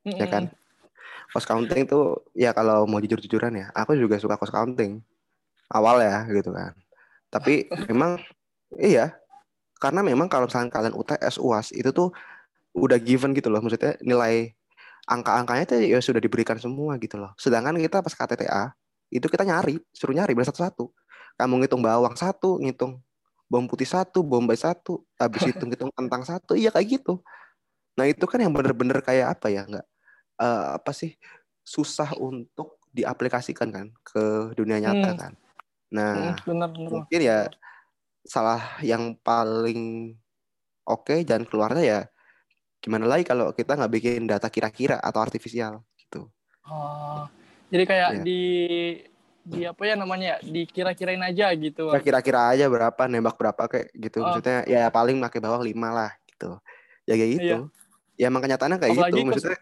Ya 0.03 0.27
kan? 0.27 0.51
Cost 1.31 1.47
counting 1.47 1.87
tuh 1.87 2.27
ya 2.35 2.51
kalau 2.51 2.85
mau 2.91 2.99
jujur-jujuran 2.99 3.55
ya 3.55 3.67
aku 3.71 3.95
juga 3.95 4.19
suka 4.19 4.35
cost 4.35 4.51
counting. 4.51 4.99
Awal 5.71 6.03
ya 6.03 6.27
gitu 6.35 6.51
kan. 6.51 6.75
Tapi 7.31 7.71
memang 7.89 8.19
iya. 8.77 9.15
Karena 9.79 10.03
memang 10.03 10.27
kalau 10.27 10.51
misalkan 10.51 10.75
kalian 10.75 10.95
UTS 10.97 11.39
UAS 11.39 11.71
itu 11.71 11.95
tuh 11.95 12.11
udah 12.75 12.99
given 12.99 13.31
gitu 13.31 13.47
loh. 13.47 13.63
Maksudnya 13.63 13.95
nilai 14.03 14.53
angka-angkanya 15.05 15.63
itu 15.69 15.77
ya 15.93 15.99
sudah 16.01 16.21
diberikan 16.21 16.57
semua 16.57 16.97
gitu 16.99 17.21
loh. 17.21 17.33
Sedangkan 17.37 17.77
kita 17.77 18.01
pas 18.01 18.15
KTTA 18.17 18.73
itu 19.13 19.27
kita 19.29 19.45
nyari 19.47 19.81
suruh 19.95 20.15
nyari 20.17 20.33
bersatu-satu 20.37 20.93
kamu 21.41 21.55
ngitung 21.65 21.83
bawang 21.85 22.15
satu 22.19 22.61
ngitung 22.63 23.01
bawang 23.51 23.67
putih 23.71 23.89
satu 23.89 24.23
bombay 24.25 24.57
satu 24.59 25.05
habis 25.21 25.45
hitung 25.49 25.71
hitung 25.73 25.91
kentang 25.97 26.23
satu 26.27 26.55
iya 26.59 26.71
kayak 26.75 27.01
gitu 27.01 27.23
nah 27.99 28.07
itu 28.09 28.25
kan 28.27 28.39
yang 28.43 28.53
bener-bener 28.57 28.99
kayak 29.05 29.39
apa 29.39 29.47
ya 29.55 29.63
nggak 29.69 29.87
eh, 30.43 30.65
apa 30.79 30.93
sih 30.97 31.13
susah 31.67 32.17
untuk 32.19 32.81
diaplikasikan 32.97 33.69
kan 33.75 33.89
ke 34.07 34.55
dunia 34.59 34.79
nyata 34.83 35.11
Hmm. 35.11 35.19
kan. 35.19 35.33
Nah, 35.95 36.15
Hmm, 36.15 36.37
benar 36.47 36.71
benar. 36.77 37.07
mungkin 37.09 37.21
ya 37.25 37.51
salah 38.27 38.81
yang 38.85 39.17
paling 39.23 40.15
oke 40.89 41.17
dan 41.29 41.43
keluarnya 41.49 41.83
ya 41.85 42.01
gimana 42.85 43.07
lagi 43.11 43.25
kalau 43.31 43.53
kita 43.59 43.73
nggak 43.79 43.93
bikin 43.97 44.23
data 44.31 44.49
kira-kira 44.53 44.97
atau 45.01 45.21
artifisial 45.25 45.85
gitu. 46.01 46.31
Oh, 46.67 47.29
jadi 47.75 47.85
kayak 47.91 48.11
Iya. 48.15 48.23
di 48.23 48.43
di 49.45 49.61
apa 49.67 49.83
ya 49.85 49.95
namanya 49.99 50.27
ya, 50.27 50.37
dikira-kirain 50.41 51.21
aja 51.21 51.51
gitu. 51.59 51.91
Kira-kira 52.01 52.55
aja 52.55 52.65
berapa 52.71 53.03
nembak 53.11 53.37
berapa 53.37 53.63
kayak 53.67 53.91
gitu. 53.93 54.23
Oh. 54.23 54.31
Maksudnya 54.31 54.63
ya 54.65 54.89
paling 54.89 55.19
pakai 55.21 55.43
bawang 55.43 55.67
lima 55.67 55.91
lah 55.91 56.11
gitu. 56.31 56.57
Ya 57.05 57.15
kayak 57.19 57.31
gitu. 57.37 57.57
Ya 58.17 58.31
emang 58.31 58.47
kenyataannya 58.47 58.79
kayak 58.79 58.95
Apalagi 58.95 59.21
gitu. 59.21 59.27
Maksudnya 59.29 59.61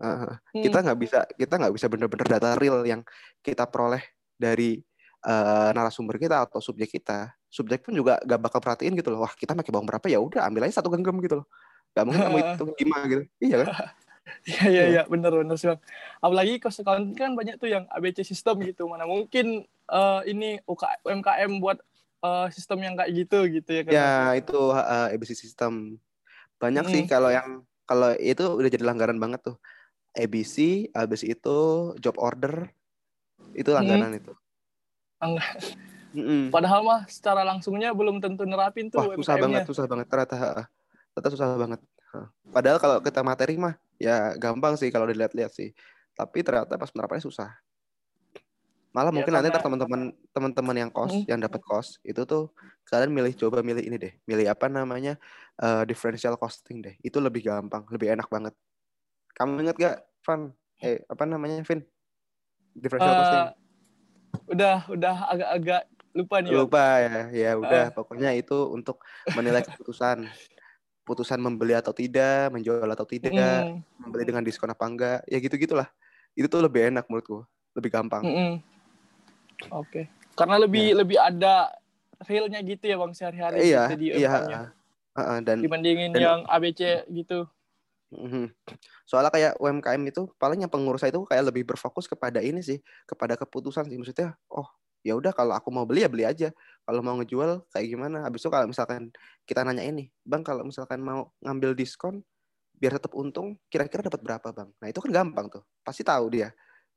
uh, 0.00 0.34
Hmm. 0.34 0.62
kita 0.64 0.78
nggak 0.82 0.98
bisa 0.98 1.18
kita 1.36 1.54
nggak 1.60 1.74
bisa 1.76 1.86
bener-bener 1.86 2.26
data 2.26 2.48
real 2.58 2.82
yang 2.82 3.06
kita 3.44 3.68
peroleh 3.70 4.02
dari 4.34 4.82
uh, 5.22 5.70
narasumber 5.70 6.16
kita 6.18 6.48
atau 6.48 6.58
subjek 6.58 6.96
kita. 6.98 7.30
Subjek 7.52 7.86
pun 7.86 7.94
juga 7.94 8.18
gak 8.18 8.40
bakal 8.42 8.58
perhatiin 8.58 8.98
gitu 8.98 9.14
loh. 9.14 9.22
Wah 9.22 9.30
kita 9.30 9.54
pakai 9.54 9.70
bawang 9.70 9.86
berapa 9.86 10.06
ya 10.10 10.18
udah 10.18 10.42
ambil 10.50 10.66
aja 10.66 10.82
satu 10.82 10.90
genggam 10.90 11.22
gitu 11.22 11.38
loh. 11.38 11.46
Gak 11.94 12.02
mungkin 12.02 12.20
kamu 12.26 12.38
hitung 12.42 12.70
lima 12.74 12.98
gitu. 13.06 13.22
Iya 13.38 13.56
kan? 13.62 13.68
Iya 14.42 14.64
iya 14.68 14.84
iya 14.90 15.02
benar 15.06 15.32
benar 15.32 15.56
sih 15.56 15.70
bang. 15.70 15.80
Apalagi 16.18 16.58
cost 16.58 16.82
accounting 16.82 17.14
kan 17.14 17.32
banyak 17.38 17.56
tuh 17.56 17.70
yang 17.70 17.86
ABC 17.94 18.26
sistem 18.26 18.60
gitu. 18.66 18.90
Mana 18.90 19.06
mungkin 19.06 19.64
eh, 19.68 20.20
ini 20.28 20.58
UK, 20.66 21.06
UMKM 21.06 21.62
buat 21.62 21.78
eh, 22.24 22.46
sistem 22.50 22.82
yang 22.82 22.94
kayak 22.98 23.10
gitu 23.14 23.38
gitu 23.48 23.70
ya 23.70 23.82
kan. 23.86 23.92
Ya 23.92 24.12
itu 24.36 24.58
uh, 24.74 25.12
ABC 25.14 25.32
system. 25.38 26.02
Banyak 26.58 26.84
sih 26.90 27.02
Mm. 27.04 27.10
kalau 27.10 27.30
yang 27.30 27.48
kalau 27.84 28.16
itu 28.16 28.44
udah 28.44 28.70
jadi 28.72 28.84
langganan 28.84 29.20
banget 29.20 29.44
tuh. 29.44 29.56
ABC, 30.14 30.88
ABC 30.94 31.34
itu 31.34 31.58
job 31.98 32.14
order 32.22 32.70
itu 33.58 33.74
langganan 33.74 34.14
itu. 34.14 34.30
Langganan. 35.18 35.58
Mm-mm. 36.14 36.42
Padahal 36.54 36.86
mah 36.86 37.00
secara 37.10 37.42
langsungnya 37.42 37.90
belum 37.90 38.22
tentu 38.22 38.46
nerapin 38.46 38.86
tuh 38.86 39.02
Wah 39.02 39.18
susah 39.18 39.34
banget, 39.34 39.66
susah 39.66 39.84
banget 39.90 40.06
ternyata. 40.06 40.70
Ternyata 41.10 41.28
susah 41.34 41.48
banget. 41.58 41.80
Ha. 42.14 42.18
Padahal 42.54 42.78
kalau 42.78 43.02
kita 43.02 43.20
materi 43.26 43.58
mah 43.58 43.74
ya 43.96 44.34
gampang 44.36 44.74
sih 44.74 44.88
kalau 44.88 45.06
dilihat-lihat 45.06 45.52
sih. 45.52 45.70
Tapi 46.14 46.42
ternyata 46.46 46.78
pas 46.78 46.90
penerapannya 46.90 47.24
susah. 47.24 47.50
Malah 48.94 49.10
Ya, 49.10 49.14
mungkin 49.18 49.32
nanti 49.34 49.50
karena- 49.50 49.58
ntar 49.58 49.66
teman-teman 49.66 50.00
teman-teman 50.30 50.76
yang 50.78 50.90
kos, 50.90 51.10
Hmm. 51.10 51.26
yang 51.26 51.40
dapat 51.42 51.58
kos 51.60 51.98
itu 52.06 52.22
tuh 52.22 52.54
kalian 52.86 53.10
milih 53.10 53.34
coba 53.34 53.58
milih 53.58 53.82
ini 53.82 53.98
deh, 53.98 54.14
milih 54.22 54.46
apa 54.46 54.70
namanya 54.70 55.18
eh, 55.54 55.82
differential 55.82 56.34
costing 56.34 56.78
deh. 56.78 56.94
Itu 57.02 57.18
lebih 57.18 57.42
gampang, 57.42 57.82
lebih 57.90 58.14
enak 58.14 58.30
banget. 58.30 58.54
Kamu 59.34 59.58
inget 59.60 59.74
gak, 59.76 59.96
Van? 60.22 60.54
Eh 60.78 61.02
apa 61.06 61.26
namanya, 61.26 61.58
Vin? 61.62 61.82
Differential 62.70 63.10
Eh, 63.10 63.18
costing. 63.18 63.44
udah 64.46 64.76
udah 64.86 65.14
agak-agak 65.26 65.82
lupa 66.14 66.36
nih. 66.38 66.50
Lupa 66.54 66.84
ya, 67.00 67.18
ya 67.30 67.50
udah. 67.54 67.84
Ah. 67.84 67.90
Pokoknya 67.90 68.30
itu 68.30 68.54
untuk 68.68 69.02
menilai 69.34 69.62
keputusan, 69.62 70.26
putusan 71.04 71.36
membeli 71.38 71.76
atau 71.76 71.92
tidak, 71.92 72.48
menjual 72.50 72.88
atau 72.88 73.04
tidak, 73.04 73.32
Mm, 73.68 73.84
membeli 74.00 74.24
dengan 74.24 74.42
diskon 74.42 74.72
apa 74.72 74.84
enggak, 74.88 75.20
ya 75.28 75.36
gitu 75.38 75.54
gitulah. 75.60 75.86
Itu 76.32 76.48
tuh 76.48 76.64
lebih 76.64 76.88
enak 76.90 77.06
menurutku, 77.06 77.44
lebih 77.76 77.92
gampang. 77.92 78.24
mm, 78.24 78.34
mm. 78.34 78.54
Oke. 79.70 80.08
Karena 80.34 80.58
lebih 80.58 80.96
lebih 80.98 81.20
ada 81.20 81.70
realnya 82.24 82.58
gitu 82.64 82.88
ya 82.90 82.96
bang 82.98 83.12
sehari-hari 83.14 83.56
Ya. 83.60 83.64
iya, 83.64 83.82
gitu 83.86 83.94
di 84.00 84.06
iya. 84.16 84.28
UMKM-nya. 84.32 84.60
Heeh, 85.14 85.38
dan 85.46 85.56
Dibandingin 85.62 86.10
dan- 86.10 86.22
yang 86.24 86.40
ABC 86.50 87.06
gitu. 87.12 87.46
Mhm. 88.10 88.50
Soalnya 89.06 89.30
kayak 89.30 89.52
UMKM 89.58 90.02
itu 90.06 90.26
paling 90.38 90.62
yang 90.62 90.70
pengurusnya 90.70 91.10
itu 91.10 91.22
kayak 91.26 91.50
lebih 91.50 91.66
berfokus 91.66 92.06
kepada 92.06 92.38
ini 92.42 92.62
sih, 92.62 92.78
kepada 93.06 93.34
keputusan 93.34 93.86
sih. 93.86 93.98
Maksudnya, 93.98 94.34
oh 94.50 94.66
ya 95.04 95.12
udah 95.14 95.36
kalau 95.36 95.52
aku 95.52 95.68
mau 95.68 95.84
beli 95.84 96.02
ya 96.02 96.10
beli 96.10 96.24
aja. 96.24 96.48
Kalau 96.84 97.04
mau 97.04 97.14
ngejual 97.20 97.68
kayak 97.68 97.86
gimana? 97.92 98.24
Habis 98.24 98.40
itu 98.44 98.50
kalau 98.50 98.66
misalkan 98.66 99.12
kita 99.44 99.60
nanya 99.62 99.84
ini, 99.84 100.08
bang 100.24 100.40
kalau 100.40 100.64
misalkan 100.64 101.04
mau 101.04 101.30
ngambil 101.44 101.76
diskon 101.76 102.24
biar 102.74 102.96
tetap 102.98 103.12
untung, 103.14 103.54
kira-kira 103.68 104.02
dapat 104.02 104.20
berapa 104.24 104.48
bang? 104.50 104.68
Nah 104.80 104.88
itu 104.88 104.98
kan 105.04 105.10
gampang 105.12 105.46
tuh, 105.52 105.62
pasti 105.84 106.02
tahu 106.02 106.32
dia. 106.32 106.50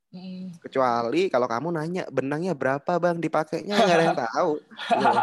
Mm. 0.08 0.56
Kecuali 0.64 1.28
kalau 1.28 1.52
kamu 1.52 1.68
nanya 1.76 2.04
benangnya 2.08 2.56
berapa 2.56 2.96
bang 2.96 3.20
dipakainya 3.20 3.76
nggak 3.76 3.98
ada 4.00 4.06
yang 4.08 4.20
tahu. 4.32 4.52
Loh. 5.04 5.16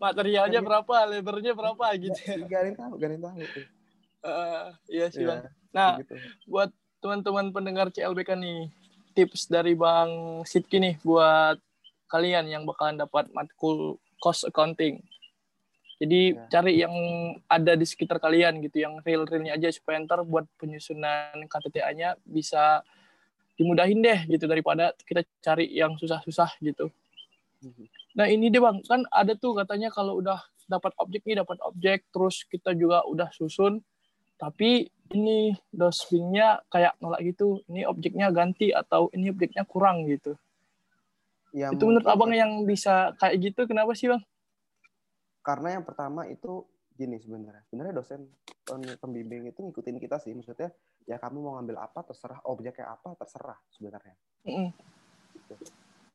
Materialnya 0.00 0.60
berapa, 0.64 0.94
lebarnya 1.08 1.52
berapa 1.52 1.84
gitu. 2.00 2.20
Nggak 2.48 2.58
ada 2.58 2.68
yang 2.68 2.78
tahu, 2.80 2.92
nggak 2.96 3.08
ada 3.08 3.14
yang 3.14 3.24
tahu. 3.28 3.38
Eh, 4.24 4.66
iya 4.88 5.06
sih 5.12 5.22
Iya, 5.22 5.28
bang. 5.28 5.40
Nah, 5.76 5.90
gitu. 6.00 6.14
buat 6.48 6.70
teman-teman 7.04 7.52
pendengar 7.52 7.86
CLBK 7.92 8.40
nih, 8.40 8.72
tips 9.14 9.46
dari 9.52 9.76
Bang 9.78 10.42
Sidki 10.48 10.80
nih 10.82 10.94
buat 11.06 11.60
kalian 12.10 12.46
yang 12.48 12.62
bakalan 12.68 13.00
dapat 13.00 13.28
matkul 13.32 13.98
cost 14.18 14.46
accounting. 14.48 15.02
Jadi 16.02 16.34
Ya. 16.34 16.46
cari 16.50 16.82
yang 16.82 16.94
ada 17.46 17.78
di 17.78 17.86
sekitar 17.86 18.18
kalian 18.18 18.58
gitu, 18.66 18.82
yang 18.82 18.98
real-realnya 19.06 19.54
aja 19.54 19.70
supaya 19.70 20.02
ntar 20.02 20.26
buat 20.26 20.44
penyusunan 20.58 21.38
KTTA-nya 21.46 22.18
bisa 22.26 22.82
dimudahin 23.54 24.02
deh 24.02 24.26
gitu 24.26 24.50
daripada 24.50 24.90
kita 25.06 25.22
cari 25.38 25.70
yang 25.70 25.94
susah-susah 25.94 26.58
gitu. 26.58 26.90
Nah 28.18 28.26
ini 28.26 28.50
deh 28.50 28.58
bang, 28.58 28.82
kan 28.84 29.06
ada 29.10 29.38
tuh 29.38 29.54
katanya 29.54 29.88
kalau 29.94 30.18
udah 30.18 30.42
dapat 30.66 30.92
objek 30.98 31.22
nih 31.24 31.38
dapat 31.40 31.62
objek, 31.62 32.04
terus 32.10 32.42
kita 32.42 32.74
juga 32.74 33.06
udah 33.06 33.30
susun, 33.30 33.78
tapi 34.36 34.90
ini 35.14 35.54
dosbingnya 35.70 36.66
kayak 36.68 36.98
nolak 36.98 37.22
gitu, 37.22 37.62
ini 37.70 37.86
objeknya 37.86 38.34
ganti 38.34 38.74
atau 38.74 39.08
ini 39.14 39.30
objeknya 39.30 39.62
kurang 39.62 40.10
gitu. 40.10 40.34
Ya, 41.54 41.70
itu 41.70 41.86
menurut 41.86 42.08
abang 42.10 42.34
yang 42.34 42.66
bisa 42.66 43.14
kayak 43.22 43.38
gitu, 43.38 43.70
kenapa 43.70 43.94
sih 43.94 44.10
bang? 44.10 44.18
karena 45.44 45.76
yang 45.76 45.84
pertama 45.84 46.24
itu 46.24 46.64
gini 46.96 47.20
sebenarnya. 47.20 47.60
Sebenarnya 47.68 47.94
dosen 48.00 48.32
pem- 48.64 48.96
pembimbing 48.96 49.52
itu 49.52 49.60
ngikutin 49.60 50.00
kita 50.00 50.16
sih. 50.16 50.32
Maksudnya 50.32 50.72
ya 51.04 51.20
kamu 51.20 51.44
mau 51.44 51.60
ngambil 51.60 51.84
apa 51.84 52.00
terserah. 52.00 52.40
Objeknya 52.48 52.88
apa 52.88 53.12
terserah 53.14 53.60
sebenarnya. 53.68 54.16
Mm-mm. 54.48 54.72
gitu. 55.34 55.56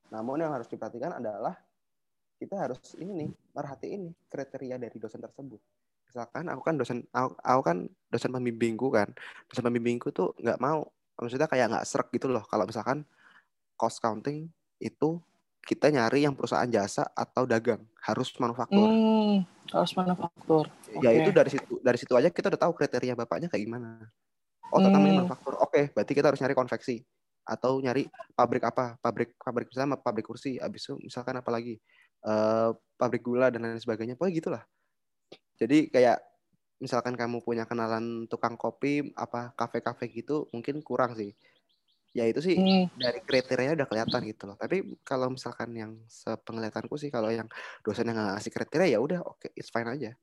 namun 0.10 0.42
yang 0.42 0.50
harus 0.50 0.66
diperhatikan 0.66 1.22
adalah 1.22 1.54
kita 2.42 2.58
harus 2.58 2.82
ini 2.98 3.26
nih 3.26 3.30
merhatiin 3.54 4.10
nih 4.10 4.16
kriteria 4.26 4.76
dari 4.82 4.98
dosen 4.98 5.22
tersebut. 5.22 5.62
Misalkan 6.10 6.50
aku 6.50 6.62
kan 6.66 6.76
dosen 6.82 7.06
aku, 7.14 7.38
aku 7.38 7.62
kan 7.62 7.78
dosen 8.10 8.34
pembimbingku 8.34 8.90
kan. 8.90 9.14
Dosen 9.46 9.62
pembimbingku 9.62 10.10
tuh 10.10 10.34
nggak 10.42 10.58
mau 10.58 10.90
maksudnya 11.22 11.46
kayak 11.46 11.70
nggak 11.70 11.86
serak 11.86 12.10
gitu 12.10 12.26
loh. 12.26 12.42
Kalau 12.50 12.66
misalkan 12.66 13.06
cost 13.78 14.02
counting 14.02 14.50
itu 14.80 15.20
kita 15.64 15.92
nyari 15.94 16.26
yang 16.26 16.34
perusahaan 16.34 16.66
jasa 16.66 17.06
atau 17.14 17.46
dagang. 17.46 17.84
Harus 18.02 18.34
manufaktur. 18.42 18.90
Hmm, 18.90 19.46
harus 19.70 19.92
manufaktur. 19.94 20.66
ya 20.90 21.14
Oke. 21.14 21.22
itu 21.22 21.30
dari 21.30 21.50
situ 21.54 21.74
dari 21.86 21.98
situ 22.02 22.14
aja 22.18 22.34
kita 22.34 22.50
udah 22.50 22.62
tahu 22.66 22.74
kriteria 22.74 23.14
bapaknya 23.14 23.46
kayak 23.52 23.70
gimana. 23.70 24.10
Oh 24.74 24.82
ini 24.82 24.90
Hmm. 25.14 25.22
manufaktur. 25.22 25.54
Oke 25.62 25.94
berarti 25.94 26.14
kita 26.18 26.34
harus 26.34 26.42
nyari 26.42 26.58
konveksi 26.58 27.06
atau 27.46 27.78
nyari 27.78 28.10
pabrik 28.34 28.66
apa? 28.66 28.98
Pabrik 28.98 29.38
pabrik 29.38 29.70
misalnya 29.70 30.00
pabrik 30.02 30.26
kursi. 30.26 30.58
Abis 30.58 30.90
itu 30.90 30.98
misalkan 30.98 31.38
apa 31.38 31.50
lagi? 31.54 31.78
Eh, 32.26 32.70
pabrik 32.98 33.22
gula 33.22 33.54
dan 33.54 33.70
lain 33.70 33.78
sebagainya. 33.78 34.18
Pokoknya 34.18 34.34
gitulah. 34.42 34.64
Jadi 35.62 35.92
kayak 35.94 36.18
misalkan 36.80 37.14
kamu 37.20 37.44
punya 37.44 37.68
kenalan 37.68 38.26
tukang 38.32 38.56
kopi 38.56 39.12
apa 39.20 39.52
kafe-kafe 39.54 40.08
gitu 40.10 40.48
mungkin 40.56 40.80
kurang 40.80 41.12
sih 41.12 41.36
ya 42.10 42.26
itu 42.26 42.42
sih 42.42 42.58
Hmm, 42.58 42.90
dari 42.98 43.22
kriteria 43.22 43.78
udah 43.78 43.88
kelihatan 43.88 44.22
gitu 44.26 44.50
loh. 44.50 44.58
Tapi 44.58 44.98
kalau 45.06 45.30
misalkan 45.30 45.70
yang 45.78 45.94
sepenglihatanku 46.10 46.98
sih 46.98 47.14
kalau 47.14 47.30
yang 47.30 47.46
dosen 47.86 48.10
yang 48.10 48.18
nggak 48.18 48.42
ngasih 48.42 48.52
kriteria 48.54 48.88
ya 48.98 49.00
udah 49.00 49.20
oke 49.22 49.50
it's 49.54 49.70
fine 49.70 49.90
aja. 49.90 50.18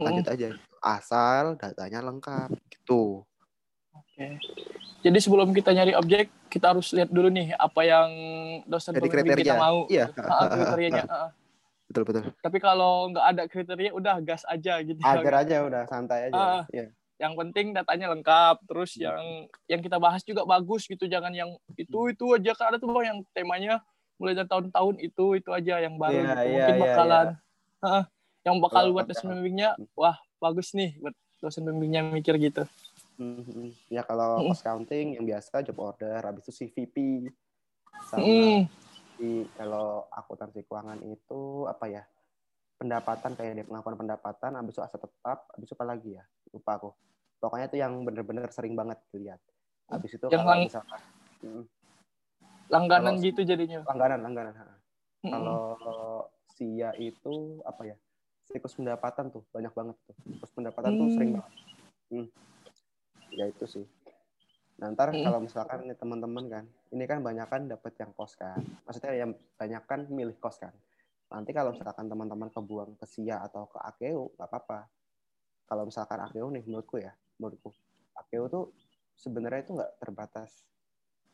Lanjut 0.00 0.26
hmm, 0.26 0.34
aja. 0.34 0.48
Asal 0.80 1.60
datanya 1.60 2.00
lengkap 2.00 2.48
gitu. 2.72 3.20
Oke. 3.92 4.40
Jadi 5.00 5.18
sebelum 5.20 5.52
kita 5.56 5.72
nyari 5.72 5.96
objek, 5.96 6.28
kita 6.52 6.76
harus 6.76 6.92
lihat 6.92 7.08
dulu 7.08 7.32
nih 7.32 7.56
apa 7.56 7.80
yang 7.84 8.08
dosen 8.68 8.92
Jadi 8.96 9.08
pembimbing 9.08 9.36
kita 9.36 9.56
kriteria. 9.56 9.60
mau. 9.60 9.78
Iya. 9.88 10.06
Ah, 10.32 10.48
kriterianya. 10.48 11.04
ah. 11.08 11.30
Betul 11.88 12.02
betul. 12.06 12.22
Tapi 12.38 12.58
kalau 12.62 13.10
nggak 13.10 13.26
ada 13.34 13.42
kriteria, 13.48 13.90
udah 13.96 14.16
gas 14.22 14.44
aja 14.46 14.78
gitu. 14.84 15.00
Ajar 15.02 15.34
aja 15.42 15.56
udah 15.66 15.82
santai 15.88 16.30
aja. 16.30 16.36
Ah. 16.36 16.62
Iya. 16.70 16.92
Yang 17.20 17.32
penting 17.36 17.66
datanya 17.76 18.16
lengkap, 18.16 18.64
terus 18.64 18.96
yang 18.96 19.44
yang 19.68 19.80
kita 19.84 20.00
bahas 20.00 20.24
juga 20.24 20.48
bagus 20.48 20.88
gitu, 20.88 21.04
jangan 21.04 21.36
yang 21.36 21.52
itu 21.76 22.08
itu 22.08 22.24
aja. 22.32 22.56
Kan 22.56 22.72
ada 22.72 22.76
tuh 22.80 22.88
bang 22.96 23.12
yang 23.12 23.18
temanya 23.36 23.74
mulai 24.16 24.32
dari 24.32 24.48
tahun-tahun 24.48 24.96
itu 25.04 25.36
itu 25.36 25.50
aja 25.52 25.84
yang 25.84 26.00
baru. 26.00 26.16
Iya, 26.16 26.32
gitu. 26.32 26.48
iya, 26.48 26.48
Mungkin 26.48 26.74
iya, 26.74 26.84
bakalan, 26.88 27.26
Ah, 27.80 28.04
yang 28.44 28.56
bakal 28.60 28.88
Kalau 28.88 28.92
buat 28.96 29.04
dosen 29.08 29.28
pembimbingnya, 29.28 29.70
wah 29.96 30.16
bagus 30.40 30.72
nih 30.72 30.96
buat 31.00 31.16
dosen 31.44 31.64
pembimbingnya 31.64 32.08
mikir 32.08 32.36
gitu. 32.40 32.64
Mhm. 33.20 33.72
Ya 33.92 34.00
kalau 34.00 34.40
Mm. 34.40 34.48
cost 34.52 34.64
counting 34.64 35.06
yang 35.20 35.24
biasa 35.28 35.60
job 35.64 35.76
order, 35.76 36.24
habis 36.24 36.48
itu 36.48 36.52
CVP 36.64 37.28
sama 38.08 38.24
Hmm, 38.24 38.64
di 39.20 39.44
kalau 39.60 40.08
akuntansi 40.08 40.64
keuangan 40.64 41.04
itu 41.04 41.68
apa 41.68 41.84
ya 41.88 42.02
pendapatan 42.80 43.36
kayak 43.36 43.52
dia 43.60 43.66
pengakuan 43.68 43.96
pendapatan 44.00 44.56
habis 44.56 44.72
itu 44.72 44.80
aset 44.80 45.00
tetap 45.04 45.44
habis 45.52 45.68
itu 45.68 45.76
apa 45.76 45.84
lagi 45.84 46.10
ya 46.16 46.24
lupa 46.52 46.72
aku 46.74 46.90
pokoknya 47.38 47.66
itu 47.66 47.76
yang 47.78 47.92
bener-bener 48.00 48.46
sering 48.50 48.74
banget 48.74 48.98
dilihat 49.10 49.40
Habis 49.86 50.14
itu 50.14 50.24
Yang 50.24 50.38
kalau 50.40 50.50
lang- 50.52 50.64
misalkan 50.64 51.00
Langganan 52.70 53.14
Kalau- 53.14 53.24
gitu 53.24 53.40
jadinya. 53.42 53.82
langganan 53.82 54.20
langganan. 54.22 54.54
ha. 54.54 54.66
Kalau 55.20 55.62
SIA 56.48 56.94
itu 56.96 57.34
apa 57.60 57.82
ya? 57.84 57.96
Siklus 58.44 58.72
pendapatan 58.72 59.26
tuh 59.28 59.42
banyak 59.50 59.72
banget 59.72 59.96
tuh. 60.00 60.14
Siklus 60.24 60.52
pendapatan 60.52 60.90
tuh 60.92 61.02
Hmm. 61.04 61.14
sering 61.16 61.30
banget. 61.34 61.52
Hmm. 62.08 62.26
Ya 63.32 63.44
itu 63.46 63.64
sih. 63.66 63.86
Nah, 64.76 64.94
ntar 64.94 65.10
Hmm. 65.10 65.20
kalau 65.20 65.38
misalkan 65.40 65.82
nih 65.82 65.94
teman-teman 65.94 66.44
kan, 66.46 66.64
ini 66.88 67.04
kan 67.04 67.18
banyak 67.20 67.44
kan 67.44 67.66
dapat 67.66 67.92
yang 67.96 68.10
kos 68.12 68.32
kan. 68.34 68.62
Maksudnya 68.86 69.12
yang 69.16 69.30
banyak 69.56 69.82
kan 69.84 70.06
milih 70.06 70.38
kos 70.38 70.56
kan. 70.56 70.72
Nanti 71.28 71.50
kalau 71.50 71.74
misalkan 71.74 72.06
teman-teman 72.06 72.46
kebuang 72.48 72.94
ke 72.94 73.04
SIA 73.04 73.38
atau 73.40 73.66
ke 73.66 73.78
AKU, 73.80 74.30
nggak 74.32 74.46
apa-apa. 74.46 74.86
Kalau 75.70 75.86
misalkan 75.86 76.18
AKU 76.18 76.50
nih, 76.50 76.66
menurutku 76.66 76.98
ya, 76.98 77.14
menurutku. 77.38 77.70
AKU 78.18 78.44
tuh 78.50 78.64
sebenarnya 79.14 79.62
itu 79.62 79.78
nggak 79.78 80.02
terbatas 80.02 80.66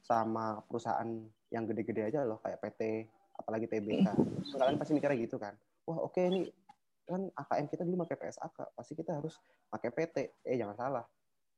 sama 0.05 0.61
perusahaan 0.69 1.09
yang 1.49 1.65
gede-gede 1.65 2.13
aja 2.13 2.21
loh, 2.21 2.37
kayak 2.45 2.61
PT, 2.61 3.09
apalagi 3.33 3.65
TBK. 3.65 4.07
Kalian 4.53 4.77
pasti 4.77 4.93
mikirnya 4.93 5.17
gitu 5.25 5.41
kan. 5.41 5.57
Wah 5.89 6.05
oke 6.05 6.21
ini 6.21 6.53
kan 7.09 7.33
AKM 7.33 7.67
kita 7.73 7.83
dulu 7.89 8.05
pakai 8.05 8.29
PSAK, 8.29 8.77
pasti 8.77 8.93
kita 8.93 9.17
harus 9.17 9.41
pakai 9.73 9.89
PT. 9.89 10.17
Eh 10.45 10.61
jangan 10.61 10.77
salah. 10.77 11.05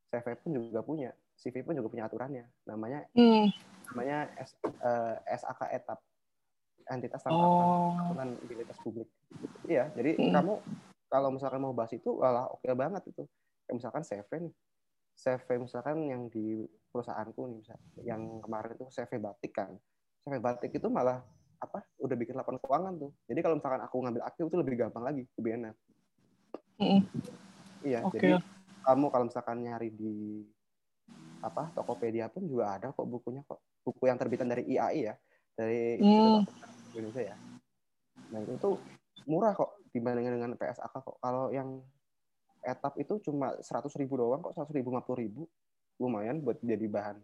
CV 0.09 0.25
pun 0.41 0.55
juga 0.55 0.81
punya, 0.81 1.11
CV 1.37 1.61
pun 1.67 1.75
juga 1.75 1.91
punya 1.91 2.07
aturannya. 2.07 2.47
Namanya 2.65 3.11
Hmm. 3.13 3.51
namanya 3.91 4.31
S, 4.39 4.55
eh, 4.63 5.17
SAK 5.35 5.61
etap 5.75 5.99
entitas 6.89 7.21
tanpa 7.27 7.43
Oh. 7.43 7.91
aturan 8.07 8.39
utilitas 8.39 8.79
publik. 8.81 9.11
Iya, 9.67 9.91
jadi 9.99 10.15
Hmm. 10.17 10.33
kamu 10.33 10.55
kalau 11.09 11.33
misalkan 11.33 11.61
mau 11.61 11.73
bahas 11.73 11.93
itu, 11.97 12.09
walah 12.21 12.47
oke 12.53 12.69
banget 12.77 13.03
itu. 13.09 13.25
Kayak 13.65 13.75
misalkan 13.81 14.03
CV 14.05 14.31
nih, 14.49 14.55
CV 15.17 15.49
misalkan 15.61 15.97
yang 16.09 16.23
di 16.29 16.65
perusahaanku 16.93 17.41
nih, 17.49 17.57
misal, 17.65 17.79
yang 18.05 18.23
kemarin 18.45 18.77
itu 18.77 18.87
CV 18.93 19.11
batik 19.21 19.53
kan. 19.57 19.73
CV 20.25 20.35
batik 20.39 20.71
itu 20.73 20.89
malah 20.93 21.25
apa? 21.59 21.83
Udah 21.99 22.17
bikin 22.17 22.37
laporan 22.37 22.61
keuangan 22.61 22.95
tuh. 23.01 23.11
Jadi 23.27 23.41
kalau 23.41 23.57
misalkan 23.57 23.83
aku 23.83 23.97
ngambil 24.05 24.23
aktif 24.29 24.45
itu 24.47 24.57
lebih 24.61 24.75
gampang 24.77 25.05
lagi, 25.05 25.25
lebih 25.41 25.53
enak. 25.59 25.75
Mm-mm. 26.79 27.01
Iya, 27.83 28.07
Oke. 28.07 28.19
jadi 28.21 28.29
kamu 28.87 29.07
kalau 29.11 29.25
misalkan 29.27 29.59
nyari 29.65 29.91
di 29.91 30.45
apa 31.39 31.71
Tokopedia 31.71 32.27
pun 32.27 32.47
juga 32.51 32.75
ada 32.75 32.91
kok 32.91 33.07
bukunya 33.07 33.47
kok 33.47 33.63
buku 33.87 34.11
yang 34.11 34.19
terbitan 34.19 34.51
dari 34.51 34.67
IAI 34.75 34.99
ya 35.07 35.15
dari 35.55 36.03
Akuntansi 36.03 36.99
Indonesia 36.99 37.23
ya 37.23 37.37
nah 38.29 38.39
itu 38.43 38.55
tuh 38.59 38.75
murah 39.31 39.55
kok 39.55 39.78
dibandingkan 39.99 40.39
dengan 40.39 40.53
PSAK 40.55 40.95
kok. 41.03 41.17
Kalau 41.19 41.51
yang 41.51 41.83
etap 42.63 42.95
itu 42.99 43.19
cuma 43.23 43.55
seratus 43.63 43.95
ribu 43.99 44.19
doang 44.19 44.43
kok 44.43 44.55
seratus 44.55 44.75
ribu 44.75 44.95
lima 44.95 45.03
puluh 45.03 45.19
ribu. 45.27 45.43
Lumayan 45.99 46.39
buat 46.39 46.63
jadi 46.63 46.87
bahan 46.87 47.19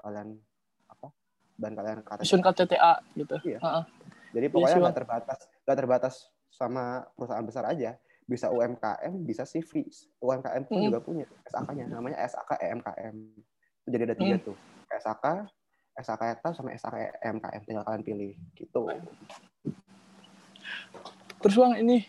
kalian 0.00 0.38
apa 0.86 1.10
bahan 1.58 1.74
kalian 1.74 1.98
KTP 2.06 2.22
Susun 2.24 2.40
KTTA 2.40 2.92
gitu. 3.18 3.34
Iya. 3.42 3.58
Heeh. 3.58 3.84
jadi 4.30 4.46
pokoknya 4.46 4.78
nggak 4.86 4.98
terbatas 5.02 5.40
nggak 5.66 5.78
terbatas 5.82 6.14
sama 6.54 7.02
perusahaan 7.18 7.42
besar 7.42 7.66
aja. 7.66 7.98
Bisa 8.30 8.46
UMKM 8.46 9.26
bisa 9.26 9.42
CV 9.42 9.90
UMKM 10.22 10.62
pun 10.70 10.78
Mm. 10.78 10.86
juga 10.86 10.98
punya 11.02 11.26
SAK-nya 11.50 11.90
namanya 11.90 12.22
SAK 12.22 12.62
EMKM 12.62 13.16
jadi 13.90 14.02
ada 14.06 14.14
tiga 14.14 14.36
Mm. 14.38 14.44
tuh. 14.46 14.56
SAK 14.86 15.24
SAK 15.98 16.22
ETA 16.38 16.48
sama 16.54 16.70
SAK 16.70 16.94
EMKM 17.18 17.62
tinggal 17.66 17.82
kalian 17.82 18.04
pilih. 18.06 18.32
Gitu. 18.54 18.82
Terus 21.40 21.56
Bang 21.58 21.74
ini 21.74 22.06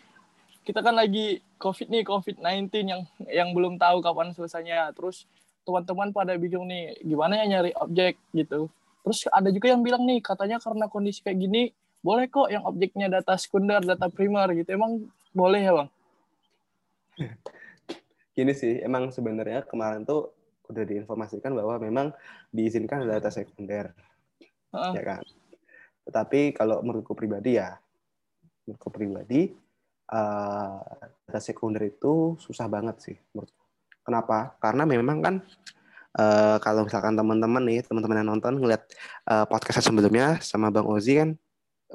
kita 0.62 0.80
kan 0.82 0.94
lagi 0.94 1.42
COVID 1.58 1.88
nih, 1.90 2.02
COVID-19 2.06 2.70
yang 2.86 3.02
yang 3.26 3.48
belum 3.54 3.78
tahu 3.78 4.02
kapan 4.02 4.34
selesainya. 4.34 4.94
Terus 4.94 5.26
teman-teman 5.62 6.10
pada 6.10 6.34
bingung 6.38 6.66
nih, 6.66 6.98
gimana 7.02 7.38
ya 7.42 7.58
nyari 7.58 7.74
objek 7.78 8.18
gitu. 8.34 8.70
Terus 9.02 9.26
ada 9.30 9.50
juga 9.50 9.74
yang 9.74 9.82
bilang 9.82 10.06
nih, 10.06 10.22
katanya 10.22 10.62
karena 10.62 10.86
kondisi 10.86 11.22
kayak 11.22 11.38
gini, 11.38 11.74
boleh 12.02 12.30
kok 12.30 12.50
yang 12.50 12.62
objeknya 12.66 13.10
data 13.10 13.34
sekunder, 13.34 13.82
data 13.82 14.06
primer 14.10 14.50
gitu. 14.54 14.74
Emang 14.74 15.06
boleh 15.34 15.60
ya 15.62 15.72
Bang? 15.74 15.88
gini 18.36 18.52
sih 18.56 18.80
emang 18.80 19.12
sebenarnya 19.12 19.64
kemarin 19.68 20.08
tuh 20.08 20.32
udah 20.72 20.84
diinformasikan 20.88 21.52
bahwa 21.52 21.76
memang 21.76 22.06
diizinkan 22.48 23.04
data 23.04 23.28
sekunder 23.28 23.92
Heeh. 24.72 24.92
ya 24.96 25.02
kan 25.04 25.22
tetapi 26.08 26.56
kalau 26.56 26.80
menurutku 26.80 27.12
pribadi 27.12 27.60
ya 27.60 27.76
menurutku 28.64 28.88
pribadi 28.88 29.52
eh, 30.12 30.76
data 31.26 31.40
sekunder 31.40 31.88
itu 31.88 32.36
susah 32.36 32.68
banget 32.68 32.96
sih 33.00 33.16
menurutku 33.32 33.64
kenapa 34.04 34.54
karena 34.60 34.84
memang 34.84 35.18
kan 35.24 35.34
eh, 36.20 36.56
kalau 36.60 36.84
misalkan 36.84 37.16
teman-teman 37.16 37.62
nih 37.64 37.80
teman-teman 37.86 38.20
yang 38.20 38.28
nonton 38.36 38.60
ngeliat 38.60 38.82
eh, 39.26 39.46
podcast 39.48 39.80
sebelumnya 39.80 40.38
sama 40.44 40.68
bang 40.68 40.84
Ozi 40.84 41.12
kan 41.16 41.30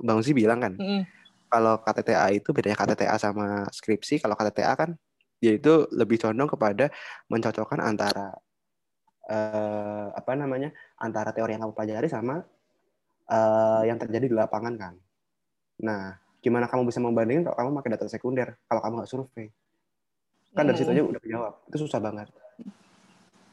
bang 0.02 0.18
Ozi 0.18 0.32
bilang 0.34 0.60
kan 0.60 0.74
Mm-mm. 0.76 1.06
kalau 1.48 1.78
KTTA 1.86 2.34
itu 2.34 2.50
bedanya 2.52 2.78
KTTA 2.78 3.16
sama 3.22 3.70
skripsi 3.70 4.20
kalau 4.20 4.34
KTTA 4.34 4.74
kan 4.74 4.98
dia 5.38 5.54
itu 5.54 5.86
lebih 5.94 6.18
condong 6.18 6.50
kepada 6.50 6.90
mencocokkan 7.30 7.78
antara 7.78 8.34
eh, 9.30 10.08
apa 10.10 10.32
namanya 10.34 10.74
antara 10.98 11.30
teori 11.36 11.54
yang 11.54 11.68
kamu 11.68 11.76
pelajari 11.78 12.08
sama 12.10 12.42
eh, 13.30 13.82
yang 13.86 14.00
terjadi 14.02 14.26
di 14.32 14.36
lapangan 14.36 14.74
kan. 14.80 14.94
Nah, 15.86 16.18
gimana 16.40 16.70
kamu 16.70 16.88
bisa 16.88 17.00
membandingin 17.02 17.44
kalau 17.46 17.56
kamu 17.58 17.70
pakai 17.82 17.92
data 17.98 18.06
sekunder 18.08 18.48
kalau 18.70 18.82
kamu 18.82 18.94
nggak 19.02 19.10
survei? 19.10 19.48
Kan 20.54 20.64
dari 20.66 20.78
situ 20.80 20.90
aja 20.90 21.04
udah 21.04 21.22
dijawab. 21.22 21.54
Itu 21.70 21.78
susah 21.86 22.00
banget. 22.02 22.28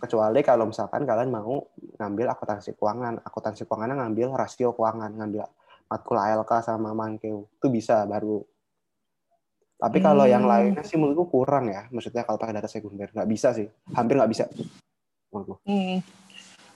Kecuali 0.01 0.41
kalau 0.45 0.69
misalkan 0.69 1.09
kalian 1.09 1.33
mau 1.33 1.65
ngambil 1.97 2.29
akuntansi 2.33 2.77
keuangan, 2.77 3.25
akuntansi 3.25 3.65
keuangan 3.65 3.93
ngambil 3.93 4.37
rasio 4.37 4.77
keuangan, 4.77 5.11
ngambil 5.17 5.49
matkul 5.89 6.17
ALK 6.21 6.53
sama 6.61 6.93
Mankeu. 6.93 7.49
Itu 7.61 7.67
bisa 7.73 8.05
baru. 8.05 8.45
Tapi 9.81 9.99
kalau 10.01 10.25
yang 10.25 10.45
Hmm. 10.45 10.53
lainnya 10.53 10.85
sih 10.87 10.97
menurutku 10.97 11.29
kurang 11.29 11.69
ya. 11.69 11.89
Maksudnya 11.93 12.25
kalau 12.25 12.41
pakai 12.41 12.57
data 12.57 12.69
sekunder 12.69 13.11
nggak 13.13 13.29
bisa 13.29 13.53
sih, 13.53 13.69
hampir 13.93 14.17
nggak 14.17 14.33
bisa. 14.33 14.45
Menurutku. 15.33 15.61
Hmm. 15.69 16.01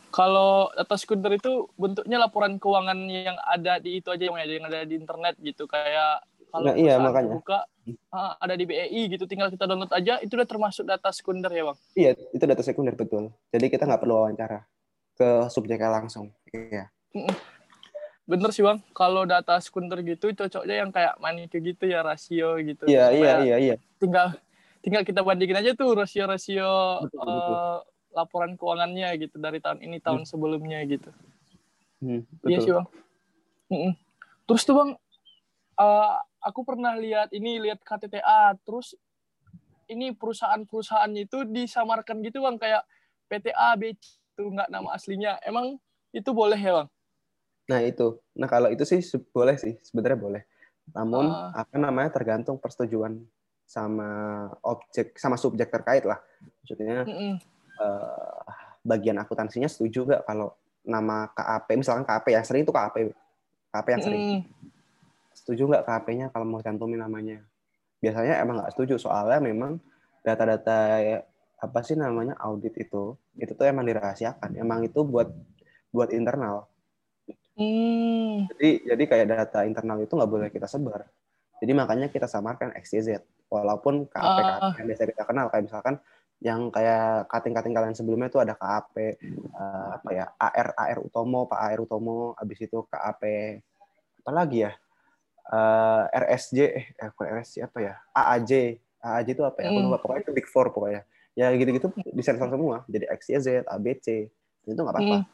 Kalau 0.08 0.72
data 0.72 0.96
sekunder 0.96 1.36
itu 1.36 1.68
bentuknya 1.76 2.16
laporan 2.16 2.56
keuangan 2.56 2.96
yang 3.08 3.36
ada 3.44 3.76
di 3.76 4.00
itu 4.00 4.08
aja 4.08 4.24
yang 4.24 4.36
ada 4.40 4.52
yang 4.52 4.66
ada 4.66 4.80
di 4.88 4.94
internet 4.96 5.36
gitu 5.44 5.68
kayak 5.68 6.24
kalau 6.48 6.72
Nah, 6.72 6.74
iya, 6.80 6.96
makanya. 6.96 7.36
buka 7.36 7.68
ah, 8.08 8.32
ada 8.40 8.56
di 8.56 8.64
BEI 8.64 9.12
gitu 9.12 9.28
tinggal 9.28 9.52
kita 9.52 9.68
download 9.68 9.92
aja 9.92 10.16
itu 10.24 10.32
udah 10.32 10.48
termasuk 10.48 10.88
data 10.88 11.12
sekunder 11.12 11.52
ya 11.52 11.68
bang. 11.68 11.78
Iya, 11.92 12.10
itu 12.32 12.44
data 12.48 12.62
sekunder 12.64 12.94
betul. 12.96 13.32
Jadi 13.52 13.66
kita 13.68 13.84
nggak 13.84 14.00
perlu 14.00 14.14
wawancara 14.24 14.64
ke 15.12 15.52
subjeknya 15.52 15.92
langsung. 15.92 16.32
Iya. 16.48 16.88
Bener 18.24 18.50
sih 18.52 18.64
bang. 18.64 18.80
Kalau 18.96 19.28
data 19.28 19.60
sekunder 19.60 20.00
gitu 20.04 20.32
cocoknya 20.32 20.84
yang 20.84 20.90
kayak 20.92 21.20
manicure 21.20 21.60
gitu 21.60 21.84
ya 21.84 22.00
rasio 22.00 22.56
gitu. 22.64 22.88
Iya, 22.88 23.12
iya, 23.12 23.32
iya, 23.44 23.56
iya. 23.60 23.74
Tinggal 24.00 24.36
tinggal 24.80 25.02
kita 25.04 25.20
bandingin 25.20 25.58
aja 25.60 25.76
tuh 25.76 25.92
rasio-rasio 25.92 27.04
Betul, 27.04 27.20
eh, 27.20 27.28
betul. 27.28 27.97
Laporan 28.12 28.56
keuangannya 28.56 29.08
gitu 29.20 29.36
dari 29.38 29.60
tahun 29.60 29.84
ini 29.84 30.00
tahun 30.00 30.24
sebelumnya 30.24 30.80
gitu. 30.88 31.10
Hmm, 31.98 32.22
Iya 32.46 32.58
sih 32.62 32.70
betul. 32.70 32.76
bang. 32.78 32.86
Mm-mm. 33.68 33.92
Terus 34.48 34.62
tuh 34.64 34.74
bang, 34.78 34.90
eh, 35.76 36.14
aku 36.40 36.60
pernah 36.64 36.96
lihat 36.96 37.28
ini 37.34 37.60
lihat 37.60 37.82
KTTA, 37.82 38.56
terus 38.64 38.96
ini 39.88 40.12
perusahaan-perusahaannya 40.12 41.28
itu 41.28 41.44
disamarkan 41.48 42.20
gitu 42.24 42.44
bang 42.44 42.56
kayak 42.56 42.82
PTA, 43.28 43.76
BC 43.76 44.00
itu 44.38 44.42
nggak 44.46 44.70
nama 44.70 44.94
aslinya. 44.94 45.36
Emang 45.42 45.76
itu 46.14 46.30
boleh 46.32 46.56
ya 46.56 46.72
bang? 46.84 46.88
Nah 47.68 47.80
itu. 47.84 48.16
Nah 48.32 48.48
kalau 48.48 48.72
itu 48.72 48.84
sih 48.88 49.00
boleh 49.28 49.60
sih, 49.60 49.76
sebenarnya 49.84 50.16
boleh. 50.16 50.42
Namun 50.96 51.28
Ah. 51.28 51.66
apa 51.66 51.76
namanya 51.76 52.08
tergantung 52.16 52.56
persetujuan 52.56 53.20
sama 53.68 54.08
objek 54.64 55.20
sama 55.20 55.36
subjek 55.36 55.68
terkait 55.68 56.00
lah. 56.08 56.16
Maksudnya 56.64 57.04
Mm-mm. 57.04 57.36
Eh, 57.78 58.38
bagian 58.82 59.16
akuntansinya 59.22 59.68
setuju 59.70 60.06
nggak 60.06 60.22
kalau 60.26 60.54
nama 60.88 61.28
KAP, 61.36 61.68
misalkan 61.76 62.04
KAP 62.08 62.26
yang 62.32 62.44
sering 62.48 62.62
itu 62.64 62.72
KAP, 62.72 63.12
KAP 63.70 63.86
yang 63.92 64.02
sering. 64.02 64.20
Mm-mm. 64.20 64.40
Setuju 65.36 65.68
nggak 65.68 65.84
KAP-nya 65.84 66.26
kalau 66.32 66.48
mau 66.48 66.60
cantumin 66.64 66.98
namanya? 66.98 67.44
Biasanya 68.00 68.40
emang 68.40 68.62
nggak 68.62 68.72
setuju 68.74 68.96
soalnya 68.96 69.38
memang 69.38 69.78
data-data 70.24 70.78
apa 71.58 71.78
sih 71.82 71.98
namanya 71.98 72.38
audit 72.38 72.74
itu 72.78 73.18
itu 73.38 73.52
tuh 73.54 73.66
emang 73.68 73.86
dirahasiakan. 73.86 74.56
Emang 74.58 74.82
itu 74.82 75.04
buat 75.04 75.30
buat 75.92 76.10
internal. 76.10 76.66
Hmm. 77.58 78.46
Jadi 78.54 78.86
jadi 78.86 79.02
kayak 79.04 79.26
data 79.28 79.60
internal 79.66 79.98
itu 80.02 80.12
nggak 80.14 80.30
boleh 80.30 80.48
kita 80.48 80.70
sebar. 80.70 81.06
Jadi 81.58 81.72
makanya 81.74 82.06
kita 82.08 82.30
samarkan 82.30 82.70
XYZ. 82.78 83.22
Walaupun 83.50 84.06
KAP 84.08 84.22
KAP 84.22 84.60
Ah. 84.62 84.72
yang 84.78 84.86
biasa 84.88 85.02
kita 85.08 85.24
kenal 85.26 85.46
kayak 85.50 85.64
misalkan 85.66 85.94
yang 86.38 86.70
kayak 86.70 87.27
kating-kating 87.27 87.74
kalian 87.74 87.98
sebelumnya 87.98 88.31
itu 88.31 88.38
ada 88.38 88.55
KAP 88.55 88.94
eh, 88.98 89.88
apa 89.98 90.11
ya 90.14 90.31
AR 90.38 90.68
AR 90.79 90.98
Utomo 91.03 91.51
Pak 91.51 91.59
AR 91.59 91.81
Utomo 91.83 92.38
habis 92.38 92.59
itu 92.62 92.79
KAP 92.87 93.22
apa 94.22 94.31
lagi 94.31 94.62
ya? 94.66 94.72
Eh, 95.48 96.03
RSJ 96.14 96.59
eh 96.62 96.87
eh, 96.94 97.09
bukan 97.11 97.40
RSJ 97.42 97.66
apa 97.66 97.79
ya? 97.83 97.94
AAJ 98.14 98.53
AAJ 99.03 99.29
itu 99.35 99.42
apa 99.42 99.59
ya? 99.64 99.74
Aku 99.74 99.79
Hmm. 99.83 99.87
lupa 99.90 99.98
pokoknya 99.98 100.22
itu 100.29 100.33
Big 100.37 100.46
Four 100.46 100.70
pokoknya. 100.70 101.03
Ya 101.35 101.51
gitu-gitu 101.55 101.90
disensor 102.14 102.51
semua. 102.51 102.83
Jadi 102.90 103.07
XYZ 103.09 103.66
ABC 103.66 104.27
itu 104.68 104.79
nggak 104.79 104.94
apa-apa. 104.94 105.16
Hmm. 105.22 105.27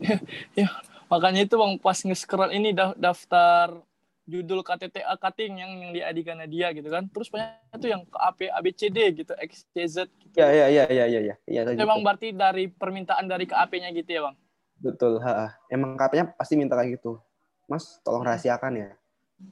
Makanya 1.12 1.46
itu 1.46 1.54
bang 1.54 1.78
pas 1.78 1.98
nge-scroll 2.00 2.50
ini 2.56 2.72
da- 2.74 2.96
daftar 2.96 3.78
judul 4.24 4.60
KTTA 4.60 5.14
cutting 5.14 5.52
yang 5.56 5.70
yang 5.78 5.92
diadikan 5.92 6.36
Nadia 6.36 6.72
gitu 6.72 6.88
kan. 6.88 7.04
Terus 7.06 7.28
banyak 7.28 7.76
tuh 7.76 7.88
yang 7.88 8.02
ke 8.02 8.18
AP 8.18 8.40
ABCD 8.48 8.98
gitu, 9.14 9.32
XYZ. 9.34 10.08
Gitu. 10.08 10.34
ya 10.34 10.48
ya 10.48 10.66
ya 10.66 10.84
ya 10.88 11.04
ya 11.06 11.20
ya 11.22 11.34
ya 11.44 11.60
Emang 11.74 12.00
gitu. 12.00 12.04
berarti 12.04 12.28
dari 12.30 12.66
permintaan 12.66 13.24
dari 13.24 13.44
KAP-nya 13.44 13.92
gitu 13.92 14.10
ya 14.10 14.22
bang? 14.24 14.36
betul 14.74 15.16
ha, 15.18 15.54
emang 15.70 15.94
KP-nya 15.94 16.34
pasti 16.34 16.58
minta 16.58 16.74
kayak 16.74 16.98
gitu 16.98 17.16
mas 17.64 18.02
tolong 18.02 18.20
rahasiakan 18.20 18.74
ya 18.74 18.90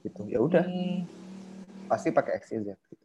gitu 0.03 0.27
ya 0.27 0.37
udah 0.37 0.61
Hmm. 0.61 1.07
pasti 1.87 2.11
pakai 2.11 2.37
XYZ 2.37 2.75
gitu. 2.75 3.03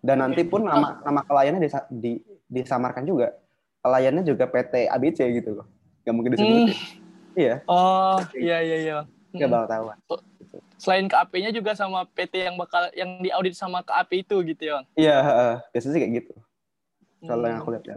dan 0.00 0.16
nanti 0.18 0.42
pun 0.42 0.64
nama 0.64 0.98
nama 0.98 1.20
kliennya 1.20 1.60
disa- 1.60 1.86
di, 1.86 2.18
disamarkan 2.46 3.04
juga 3.04 3.36
kliennya 3.78 4.24
juga 4.24 4.48
PT 4.48 4.88
ABC 4.88 5.18
gitu 5.36 5.60
loh 5.60 5.66
nggak 6.02 6.14
mungkin 6.16 6.30
disebutin 6.32 6.76
iya 7.36 7.54
Oh 7.68 8.18
iya 8.32 8.58
iya 8.58 8.76
iya. 8.80 8.98
Nggak 9.30 9.46
Hmm. 9.46 9.54
bakal 9.54 9.68
tahu 9.68 9.84
Selain 10.80 11.06
KAP-nya 11.06 11.52
juga 11.54 11.76
sama 11.76 12.08
PT 12.08 12.50
yang 12.50 12.56
bakal 12.58 12.88
yang 12.96 13.20
diaudit 13.20 13.54
sama 13.54 13.84
KAP 13.84 14.10
itu 14.26 14.36
gitu 14.42 14.62
ya 14.64 14.82
iya 14.96 15.16
ha. 15.22 15.34
biasanya 15.70 15.92
sih 15.94 16.00
kayak 16.00 16.12
gitu. 16.24 16.32
Kalau 17.20 17.44
yang 17.46 17.60
Hmm. 17.60 17.64
aku 17.68 17.70
lihat 17.76 17.84
ya. 17.86 17.96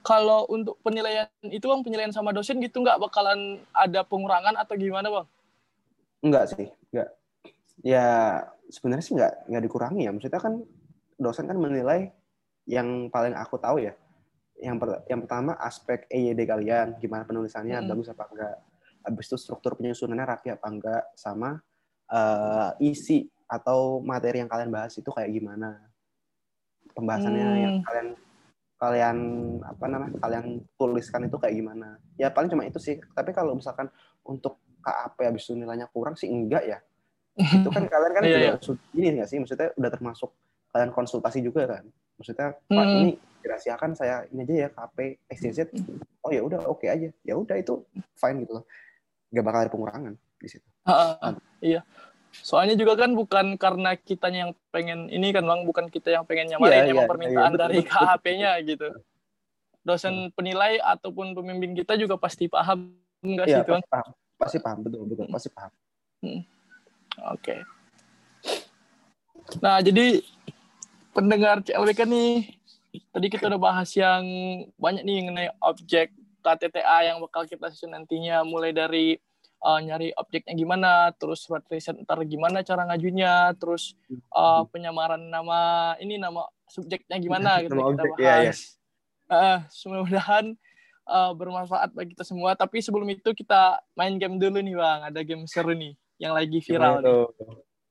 Kalau 0.00 0.48
untuk 0.48 0.80
penilaian 0.80 1.28
itu 1.44 1.60
bang 1.60 1.84
penilaian 1.84 2.08
sama 2.08 2.32
dosen 2.32 2.56
gitu 2.64 2.80
nggak? 2.80 2.96
Bakalan 2.96 3.60
ada 3.76 4.00
pengurangan 4.00 4.56
atau 4.56 4.72
gimana 4.72 5.12
bang? 5.12 5.26
enggak 6.20 6.52
sih 6.52 6.68
enggak 6.92 7.08
ya 7.80 8.04
sebenarnya 8.68 9.04
sih 9.04 9.12
enggak 9.16 9.32
enggak 9.44 9.64
dikurangi 9.68 10.08
ya. 10.08 10.12
Maksudnya 10.12 10.40
kan 10.40 10.64
dosen 11.20 11.44
kan 11.48 11.56
menilai 11.60 12.12
yang 12.64 13.12
paling 13.12 13.36
aku 13.36 13.60
tahu 13.60 13.84
ya. 13.84 13.92
Yang 14.56 14.76
per- 14.80 15.04
yang 15.08 15.20
pertama 15.24 15.52
aspek 15.60 16.08
EYD 16.08 16.48
kalian 16.48 16.96
gimana 16.96 17.28
penulisannya 17.28 17.84
Mm. 17.84 17.88
bagus 17.92 18.08
apa 18.08 18.24
enggak 18.32 18.56
habis 19.00 19.26
itu 19.32 19.36
struktur 19.40 19.76
penyusunannya 19.76 20.26
rapi 20.26 20.48
apa 20.52 20.66
enggak 20.68 21.02
sama 21.16 21.60
eh, 22.10 22.70
isi 22.82 23.22
atau 23.46 23.98
materi 24.02 24.42
yang 24.42 24.50
kalian 24.50 24.70
bahas 24.70 24.94
itu 24.94 25.10
kayak 25.10 25.30
gimana. 25.30 25.78
Pembahasannya 26.90 27.46
Hmm. 27.46 27.62
yang 27.62 27.74
kalian 27.86 28.08
kalian 28.80 29.18
apa 29.62 29.84
namanya 29.86 30.16
kalian 30.18 30.46
tuliskan 30.74 31.28
itu 31.28 31.36
kayak 31.38 31.54
gimana. 31.54 32.00
Ya 32.16 32.32
paling 32.32 32.50
cuma 32.50 32.66
itu 32.66 32.80
sih. 32.82 32.98
Tapi 33.14 33.30
kalau 33.30 33.54
misalkan 33.54 33.86
untuk 34.24 34.58
KAP 34.80 35.20
habis 35.22 35.44
itu 35.46 35.54
nilainya 35.54 35.86
kurang 35.92 36.16
sih 36.16 36.26
enggak 36.26 36.64
ya. 36.66 36.78
Itu 37.36 37.68
kan 37.70 37.84
kalian 37.92 38.12
kan 38.16 38.22
juga 38.26 38.38
iya. 38.40 38.54
sud- 38.58 38.82
ini 38.96 39.20
nggak 39.20 39.28
sih? 39.28 39.38
Maksudnya 39.38 39.70
udah 39.76 39.90
termasuk 39.92 40.30
kalian 40.72 40.90
konsultasi 40.90 41.38
juga 41.44 41.68
kan? 41.68 41.84
Maksudnya 42.18 42.58
pak 42.66 42.86
Hmm. 42.90 42.96
ini 42.98 43.10
dirahasiakan 43.40 43.90
saya 43.96 44.26
ini 44.34 44.44
aja 44.44 44.54
ya 44.66 44.68
KP 44.74 44.96
XYZ 45.30 45.60
oh 46.26 46.30
ya 46.34 46.42
udah 46.42 46.64
oke 46.66 46.90
aja. 46.90 47.08
Ya 47.22 47.34
udah 47.38 47.54
itu 47.54 47.84
fine 48.18 48.42
gitu 48.42 48.58
loh 48.60 48.64
nggak 49.30 49.44
bakal 49.46 49.60
ada 49.62 49.70
pengurangan 49.72 50.14
di 50.38 50.48
situ 50.48 50.66
Ah, 50.88 51.14
ah, 51.20 51.34
iya. 51.60 51.84
Soalnya 52.30 52.72
juga 52.78 52.94
kan 52.96 53.12
bukan 53.12 53.58
karena 53.60 53.98
kitanya 53.98 54.48
yang 54.48 54.52
pengen 54.70 55.10
ini 55.10 55.28
kan 55.34 55.42
bang, 55.44 55.66
bukan 55.66 55.86
kita 55.92 56.14
yang 56.14 56.24
pengen 56.24 56.46
nyamarin, 56.48 56.86
Iya, 56.86 56.94
emang 56.94 57.04
iya, 57.04 57.10
permintaan 57.10 57.36
iya, 57.52 57.58
betul, 57.58 57.62
dari. 57.68 57.78
KHP-nya 57.84 58.50
gitu. 58.64 58.88
Dosen 59.84 60.14
penilai 60.32 60.78
ataupun 60.80 61.36
pembimbing 61.36 61.76
kita 61.76 61.98
juga 61.98 62.16
pasti 62.16 62.48
paham 62.48 62.96
enggak 63.20 63.46
sih 63.50 63.60
Iya 63.60 63.64
itu 63.66 63.72
bang? 63.76 63.82
pasti 63.82 63.90
paham 63.92 64.08
pasti 64.40 64.58
paham 64.58 64.78
betul 64.80 65.00
betul 65.04 65.26
pasti 65.28 65.48
paham 65.52 65.72
Oke. 67.28 67.56
Nah 69.60 69.76
jadi 69.80 70.06
pendengar 71.12 71.60
CLBK 71.60 72.00
nih, 72.06 72.32
tadi 73.10 73.26
kita 73.28 73.50
udah 73.50 73.60
bahas 73.60 73.90
yang 73.98 74.24
banyak 74.78 75.02
nih 75.04 75.16
mengenai 75.26 75.50
objek 75.60 76.14
KTTA 76.40 77.12
yang 77.12 77.20
bakal 77.20 77.44
kita 77.44 77.68
susun 77.70 77.92
nantinya, 77.92 78.42
mulai 78.42 78.72
dari 78.72 79.16
uh, 79.64 79.78
nyari 79.80 80.12
objeknya 80.16 80.56
gimana, 80.56 81.12
terus 81.16 81.44
surat 81.44 81.64
riset 81.68 81.96
ntar 82.02 82.20
gimana 82.24 82.64
cara 82.64 82.88
ngajunya, 82.88 83.52
terus 83.60 83.94
uh, 84.32 84.64
penyamaran 84.68 85.20
nama 85.20 85.92
ini 86.00 86.16
nama 86.16 86.48
subjeknya 86.66 87.16
gimana 87.20 87.60
gitu 87.64 87.76
Nama 87.76 87.92
kita 87.92 88.02
objek, 88.04 88.10
iya, 88.18 88.24
iya. 88.24 88.52
bahas. 88.52 88.60
Uh, 89.30 89.58
mudah-mudahan 89.86 90.44
uh, 91.06 91.32
bermanfaat 91.34 91.90
bagi 91.94 92.14
kita 92.14 92.24
semua. 92.26 92.58
Tapi 92.58 92.82
sebelum 92.82 93.06
itu 93.10 93.30
kita 93.34 93.78
main 93.94 94.16
game 94.18 94.38
dulu 94.38 94.58
nih 94.58 94.74
bang, 94.74 95.00
ada 95.10 95.20
game 95.22 95.44
seru 95.46 95.74
nih 95.74 95.94
yang 96.20 96.36
lagi 96.36 96.58
viral 96.60 97.00
gimana 97.00 97.00
nih 97.00 97.08
tuh 97.08 97.26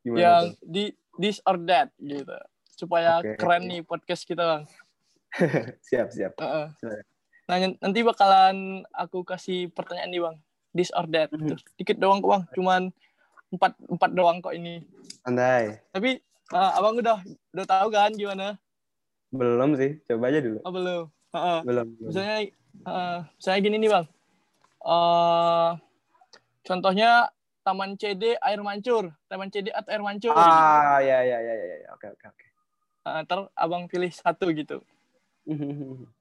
gimana 0.05 0.21
yang 0.21 0.43
tuh 0.53 0.69
di 0.69 0.83
this 1.17 1.37
or 1.49 1.57
that 1.65 1.89
gitu 1.97 2.37
supaya 2.77 3.19
Oke. 3.19 3.35
keren 3.35 3.63
nih 3.67 3.81
podcast 3.83 4.23
kita 4.23 4.43
bang. 4.45 4.63
siap 5.87 6.07
siap 6.09 6.33
Heeh. 6.39 6.67
Silakan. 6.79 7.05
Nah 7.49 7.57
nanti 7.81 7.99
bakalan 8.05 8.85
aku 8.93 9.25
kasih 9.25 9.73
pertanyaan 9.73 10.13
nih 10.13 10.21
bang, 10.21 10.37
this 10.69 10.93
or 10.93 11.09
that. 11.09 11.33
Mhm. 11.33 11.49
Tuh, 11.49 11.59
Dikit 11.81 11.97
doang 11.97 12.21
kok 12.21 12.29
bang, 12.29 12.43
cuman 12.53 12.81
empat 13.49 13.73
empat 13.89 14.09
doang 14.13 14.37
kok 14.37 14.53
ini. 14.53 14.85
santai 15.25 15.81
Tapi 15.89 16.21
uh, 16.53 16.77
abang 16.77 17.01
udah 17.01 17.17
udah 17.57 17.65
tahu 17.65 17.89
kan 17.89 18.13
gimana? 18.13 18.61
belum 19.29 19.77
sih 19.77 20.01
coba 20.09 20.33
aja 20.33 20.41
dulu 20.41 20.57
Oh 20.65 20.73
belum. 20.73 21.03
Heeh. 21.33 21.59
belum, 21.61 21.87
belum. 21.97 22.09
Misalnya, 22.09 22.37
uh, 22.85 23.17
misalnya 23.37 23.59
gini 23.65 23.75
nih 23.81 23.91
bang. 23.93 24.05
Uh, 24.81 25.69
contohnya 26.61 27.29
Taman 27.65 27.97
CD 27.97 28.37
air 28.41 28.61
mancur, 28.61 29.09
Taman 29.29 29.49
CD 29.49 29.69
atau 29.69 29.89
air 29.89 30.01
mancur. 30.01 30.33
ah 30.33 30.97
ya 31.01 31.21
ya 31.21 31.37
ya 31.41 31.53
ya 31.53 31.75
ya. 31.81 31.89
oke 31.97 32.13
oke 32.13 32.25
oke 32.29 32.45
Uh, 32.99 33.23
ntar 33.25 33.47
abang 33.57 33.87
pilih 33.89 34.11
satu 34.11 34.51
gitu. 34.53 34.85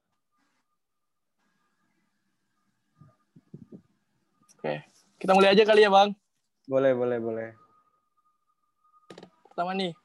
Oke, 4.68 4.84
kita 5.16 5.32
mulai 5.32 5.56
aja 5.56 5.64
kali 5.64 5.80
ya 5.80 5.88
bang. 5.88 6.12
boleh 6.68 6.92
boleh 6.92 7.16
boleh 7.16 7.48
Pertama 9.48 9.72
nih, 9.72 9.96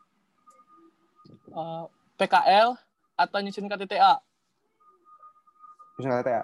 uh, 1.52 1.84
PKL 2.16 2.80
atau 3.20 3.38
nyusun 3.44 3.68
KTTA? 3.68 4.24
misalnya 6.00 6.24
ya 6.26 6.44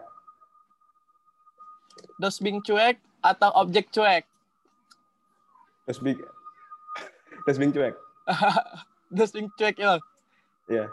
Dosbing 2.19 2.59
cuek 2.59 2.99
atau 3.23 3.49
objek 3.55 3.87
cuek? 3.89 4.27
terus 5.87 6.03
big 6.03 6.19
terus 7.47 7.57
bing 7.57 7.71
cuek 7.71 7.95
Dosbing 9.15 9.47
cuek 9.55 9.79
ya 9.79 9.95
bang. 9.95 10.01
Iya. 10.69 10.85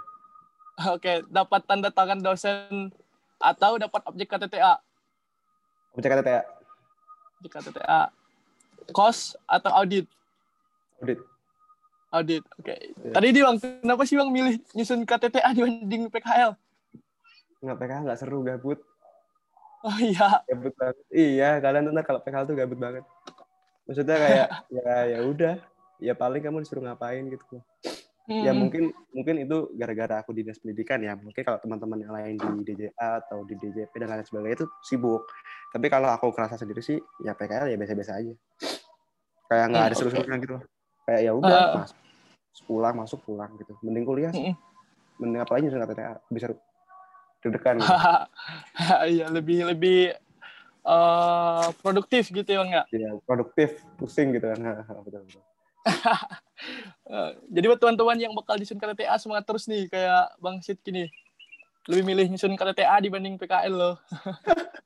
Oke, 0.95 1.27
dapat 1.29 1.67
tanda 1.67 1.91
tangan 1.91 2.23
dosen 2.23 2.95
atau 3.43 3.77
dapat 3.83 4.01
objek 4.07 4.31
KTTA? 4.31 4.79
objek 5.99 6.15
kata 6.15 6.56
ya 7.37 7.43
Objek 7.43 7.53
KTTA. 7.53 8.03
Kos 8.91 9.35
atau 9.45 9.71
audit? 9.75 10.07
audit 11.01 11.21
Audit. 12.09 12.43
Oke. 12.57 12.73
Iya. 12.73 13.13
Tadi 13.13 13.27
dia 13.35 13.43
bang, 13.45 13.57
kenapa 13.59 14.03
sih 14.07 14.17
bang 14.17 14.31
milih 14.31 14.55
nyusun 14.73 15.05
KTTA 15.05 15.53
dibanding 15.57 16.09
PKL? 16.09 16.55
nggak 17.57 17.77
PKL 17.83 18.03
nggak 18.05 18.21
seru 18.21 18.45
gabut 18.45 18.79
Oh 19.81 19.97
iya. 19.99 20.45
gabut 20.45 20.77
banget 20.77 20.97
iya 21.11 21.51
kalian 21.59 21.89
tuh 21.89 22.05
kalau 22.05 22.21
PKL 22.23 22.47
tuh 22.47 22.55
gabut 22.55 22.79
banget 22.79 23.03
maksudnya 23.89 24.17
kayak 24.21 24.49
ya 24.77 24.95
ya 25.17 25.19
udah 25.25 25.55
ya 25.99 26.13
paling 26.13 26.45
kamu 26.45 26.63
disuruh 26.63 26.85
ngapain 26.85 27.27
gitu 27.27 27.59
ya 27.59 27.63
Hmm. 28.27 28.59
mungkin 28.59 28.91
mungkin 29.15 29.39
itu 29.39 29.71
gara-gara 29.79 30.19
aku 30.19 30.35
di 30.35 30.43
dinas 30.43 30.59
pendidikan 30.59 30.99
ya 30.99 31.15
mungkin 31.15 31.47
kalau 31.47 31.63
teman-teman 31.63 31.99
yang 32.03 32.11
lain 32.11 32.35
di 32.35 32.75
DJA 32.75 33.23
atau 33.23 33.47
di 33.47 33.55
DJP 33.55 34.03
dan 34.03 34.11
lain 34.11 34.27
sebagainya 34.27 34.57
itu 34.63 34.67
sibuk 34.83 35.23
tapi 35.71 35.87
kalau 35.89 36.09
aku 36.09 36.31
kerasa 36.33 36.57
sendiri 36.57 36.81
sih 36.81 36.97
ya 37.21 37.33
PKL 37.33 37.71
ya 37.71 37.77
biasa-biasa 37.77 38.13
aja 38.17 38.33
kayak 39.47 39.65
nggak 39.71 39.83
ada 39.83 39.89
Hmm, 39.89 39.99
seru-serunya 39.99 40.37
gitu 40.43 40.57
kayak 41.07 41.21
ya 41.23 41.33
udah 41.33 41.57
Ah. 41.57 41.75
masuk 41.85 41.97
pulang 42.65 42.95
masuk 42.97 43.21
pulang 43.23 43.51
gitu 43.57 43.73
mending 43.85 44.05
kuliah 44.05 44.33
sih 44.33 44.51
Mm-mm. 44.51 44.57
mending 45.21 45.41
apa 45.41 45.53
aja 45.55 45.67
nggak 45.69 45.91
TTA 45.91 46.13
bisa 46.29 46.47
deg-degan 47.41 47.75
gitu. 47.79 47.89
Iya, 49.13 49.27
lebih 49.31 49.59
lebih 49.71 50.13
eh, 50.83 51.67
produktif 51.81 52.31
gitu 52.31 52.49
ya 52.49 52.59
bang 52.65 52.71
ya. 52.73 52.83
ya 52.91 53.11
produktif 53.23 53.81
pusing 53.97 54.33
gitu 54.33 54.47
kan 54.51 54.59
betul, 55.07 55.23
betul. 55.25 55.43
Eh, 57.07 57.31
jadi 57.47 57.65
buat 57.71 57.79
teman-teman 57.79 58.19
yang 58.19 58.33
bakal 58.35 58.59
nyusun 58.59 58.81
KTTA 58.81 59.15
semangat 59.17 59.47
terus 59.47 59.71
nih 59.71 59.87
kayak 59.87 60.35
Bang 60.39 60.59
Sid 60.59 60.83
gini. 60.83 61.07
Lebih 61.87 62.03
milih 62.03 62.27
nyusun 62.27 62.59
KTTA 62.59 62.99
dibanding 62.99 63.39
PKL 63.39 63.71
loh. 63.71 63.95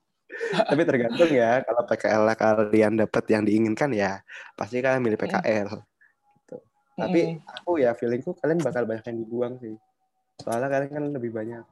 tapi 0.50 0.82
tergantung 0.82 1.30
ya 1.30 1.62
kalau 1.62 1.82
PKL 1.84 2.22
kalian 2.34 2.92
dapat 2.98 3.24
yang 3.28 3.42
diinginkan 3.42 3.90
ya 3.90 4.18
pasti 4.54 4.78
kalian 4.78 5.00
milih 5.00 5.16
PKL 5.16 5.68
gitu. 5.70 6.56
tapi 6.94 7.20
Mm. 7.36 7.46
aku 7.46 7.70
ya 7.78 7.94
feelingku 7.94 8.34
kalian 8.36 8.58
bakal 8.58 8.82
banyak 8.84 9.04
yang 9.06 9.18
dibuang 9.18 9.54
sih 9.58 9.74
soalnya 10.38 10.68
kalian 10.68 10.90
kan 10.90 11.04
lebih 11.10 11.30
banyak 11.30 11.62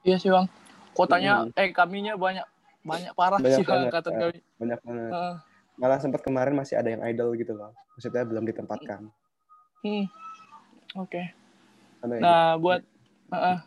Iya 0.00 0.16
sih 0.16 0.32
bang. 0.32 0.48
Kotanya 0.92 1.44
Mm. 1.46 1.60
eh 1.60 1.68
kaminya 1.70 2.14
banyak 2.14 2.46
banyak 2.80 3.12
parah 3.12 3.36
Banyak 3.36 3.58
sih 3.60 3.64
bang 3.64 3.72
banget, 3.76 3.88
angkatan 3.92 4.12
eh. 4.12 4.18
kami. 4.18 4.38
banyak 4.56 4.78
banget 4.80 5.10
Eh, 5.12 5.34
malah 5.76 5.98
sempat 5.98 6.20
kemarin 6.20 6.54
masih 6.54 6.74
ada 6.76 6.88
yang 6.88 7.02
idol 7.04 7.32
gitu 7.34 7.52
loh 7.52 7.72
maksudnya 7.92 8.22
belum 8.22 8.44
ditempatkan 8.44 9.08
hmm. 9.80 10.04
Oke. 10.96 11.22
Yang 12.02 12.18
Nah 12.18 12.56
buat 12.56 12.80
eh, 13.30 13.58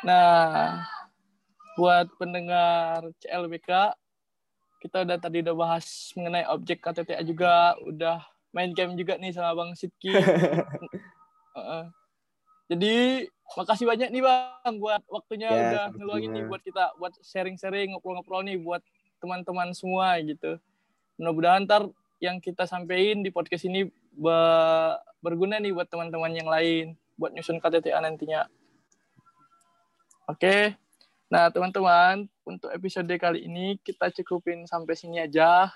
nah 0.00 0.80
buat 1.80 2.12
pendengar 2.20 3.08
CLBK. 3.24 3.96
Kita 4.84 5.04
udah 5.08 5.16
tadi 5.16 5.40
udah 5.40 5.56
bahas 5.56 6.12
mengenai 6.12 6.44
objek 6.52 6.84
KTTA 6.84 7.24
juga, 7.24 7.72
udah 7.88 8.20
main 8.52 8.76
game 8.76 8.92
juga 9.00 9.16
nih 9.16 9.32
sama 9.32 9.56
Bang 9.56 9.72
Sidki. 9.72 10.12
Heeh. 11.56 11.84
Jadi 12.70 12.94
makasih 13.56 13.88
banyak 13.88 14.08
nih 14.12 14.22
Bang 14.22 14.76
buat 14.76 15.02
waktunya 15.08 15.48
Ya, 15.48 15.58
udah 15.58 15.84
ngeluangin 15.96 16.30
nih 16.36 16.44
buat 16.46 16.62
kita 16.62 16.94
buat 17.00 17.16
sharing-sharing 17.24 17.96
ngobrol-ngobrol 17.96 18.44
nih 18.44 18.60
buat 18.60 18.84
teman-teman 19.18 19.72
semua 19.72 20.20
gitu. 20.20 20.60
Mudah-mudahan 21.16 21.64
ntar 21.64 21.88
yang 22.20 22.38
kita 22.38 22.68
sampein 22.68 23.24
di 23.24 23.32
podcast 23.32 23.64
ini 23.64 23.88
be- 24.12 24.96
berguna 25.24 25.56
nih 25.58 25.72
buat 25.72 25.88
teman-teman 25.88 26.32
yang 26.36 26.48
lain 26.48 26.94
buat 27.16 27.32
nyusun 27.32 27.60
KTTA 27.60 28.00
nantinya. 28.00 28.48
Oke. 30.30 30.78
Nah, 31.30 31.46
teman-teman, 31.46 32.26
untuk 32.42 32.74
episode 32.74 33.06
kali 33.14 33.46
ini 33.46 33.78
kita 33.86 34.10
cukupin 34.18 34.66
sampai 34.66 34.98
sini 34.98 35.22
aja. 35.22 35.70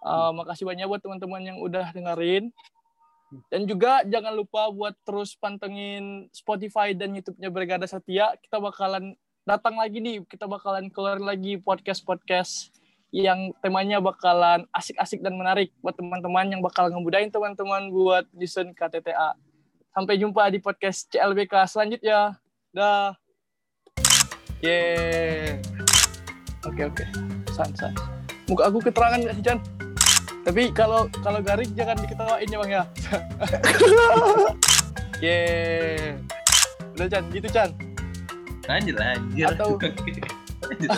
Uh, 0.00 0.32
makasih 0.32 0.64
banyak 0.64 0.88
buat 0.88 1.04
teman-teman 1.04 1.52
yang 1.52 1.58
udah 1.60 1.92
dengerin. 1.92 2.48
Dan 3.52 3.68
juga 3.68 4.00
jangan 4.08 4.32
lupa 4.32 4.72
buat 4.72 4.96
terus 5.04 5.36
pantengin 5.36 6.32
Spotify 6.32 6.96
dan 6.96 7.12
YouTube-nya 7.12 7.52
Brigada 7.52 7.84
Setia. 7.84 8.32
Kita 8.40 8.56
bakalan 8.56 9.12
datang 9.44 9.76
lagi 9.76 10.00
nih, 10.00 10.24
kita 10.24 10.48
bakalan 10.48 10.88
keluarin 10.88 11.28
lagi 11.28 11.60
podcast-podcast 11.60 12.72
yang 13.12 13.52
temanya 13.60 14.00
bakalan 14.00 14.64
asik-asik 14.72 15.20
dan 15.20 15.36
menarik 15.36 15.76
buat 15.84 15.92
teman-teman 15.92 16.56
yang 16.56 16.64
bakal 16.64 16.88
ngebudain 16.88 17.28
teman-teman 17.28 17.92
buat 17.92 18.24
nyusun 18.32 18.72
KTTA. 18.72 19.36
Sampai 19.92 20.16
jumpa 20.16 20.48
di 20.48 20.64
podcast 20.64 21.04
CLBK 21.12 21.68
selanjutnya. 21.68 22.40
Dah. 22.72 23.27
Yeay. 24.58 25.58
Oke 26.66 26.82
oke. 26.84 27.04
San 27.54 27.70
san. 27.74 27.94
Muka 28.48 28.66
aku 28.66 28.82
keterangan 28.82 29.18
nggak 29.22 29.34
sih 29.38 29.44
Chan? 29.44 29.58
Tapi 30.42 30.72
kalau 30.72 31.06
kalau 31.20 31.38
garing 31.44 31.68
jangan 31.76 31.94
diketawain 32.00 32.48
ya 32.48 32.58
bang 32.58 32.70
ya. 32.72 32.82
Yeay. 35.24 36.16
Udah 36.96 37.06
Chan, 37.06 37.24
gitu 37.30 37.48
Chan. 37.48 37.70
Lanjut 38.66 38.96
lanjut. 38.98 39.46
Atau- 39.46 39.78
Lanjut. 40.68 40.90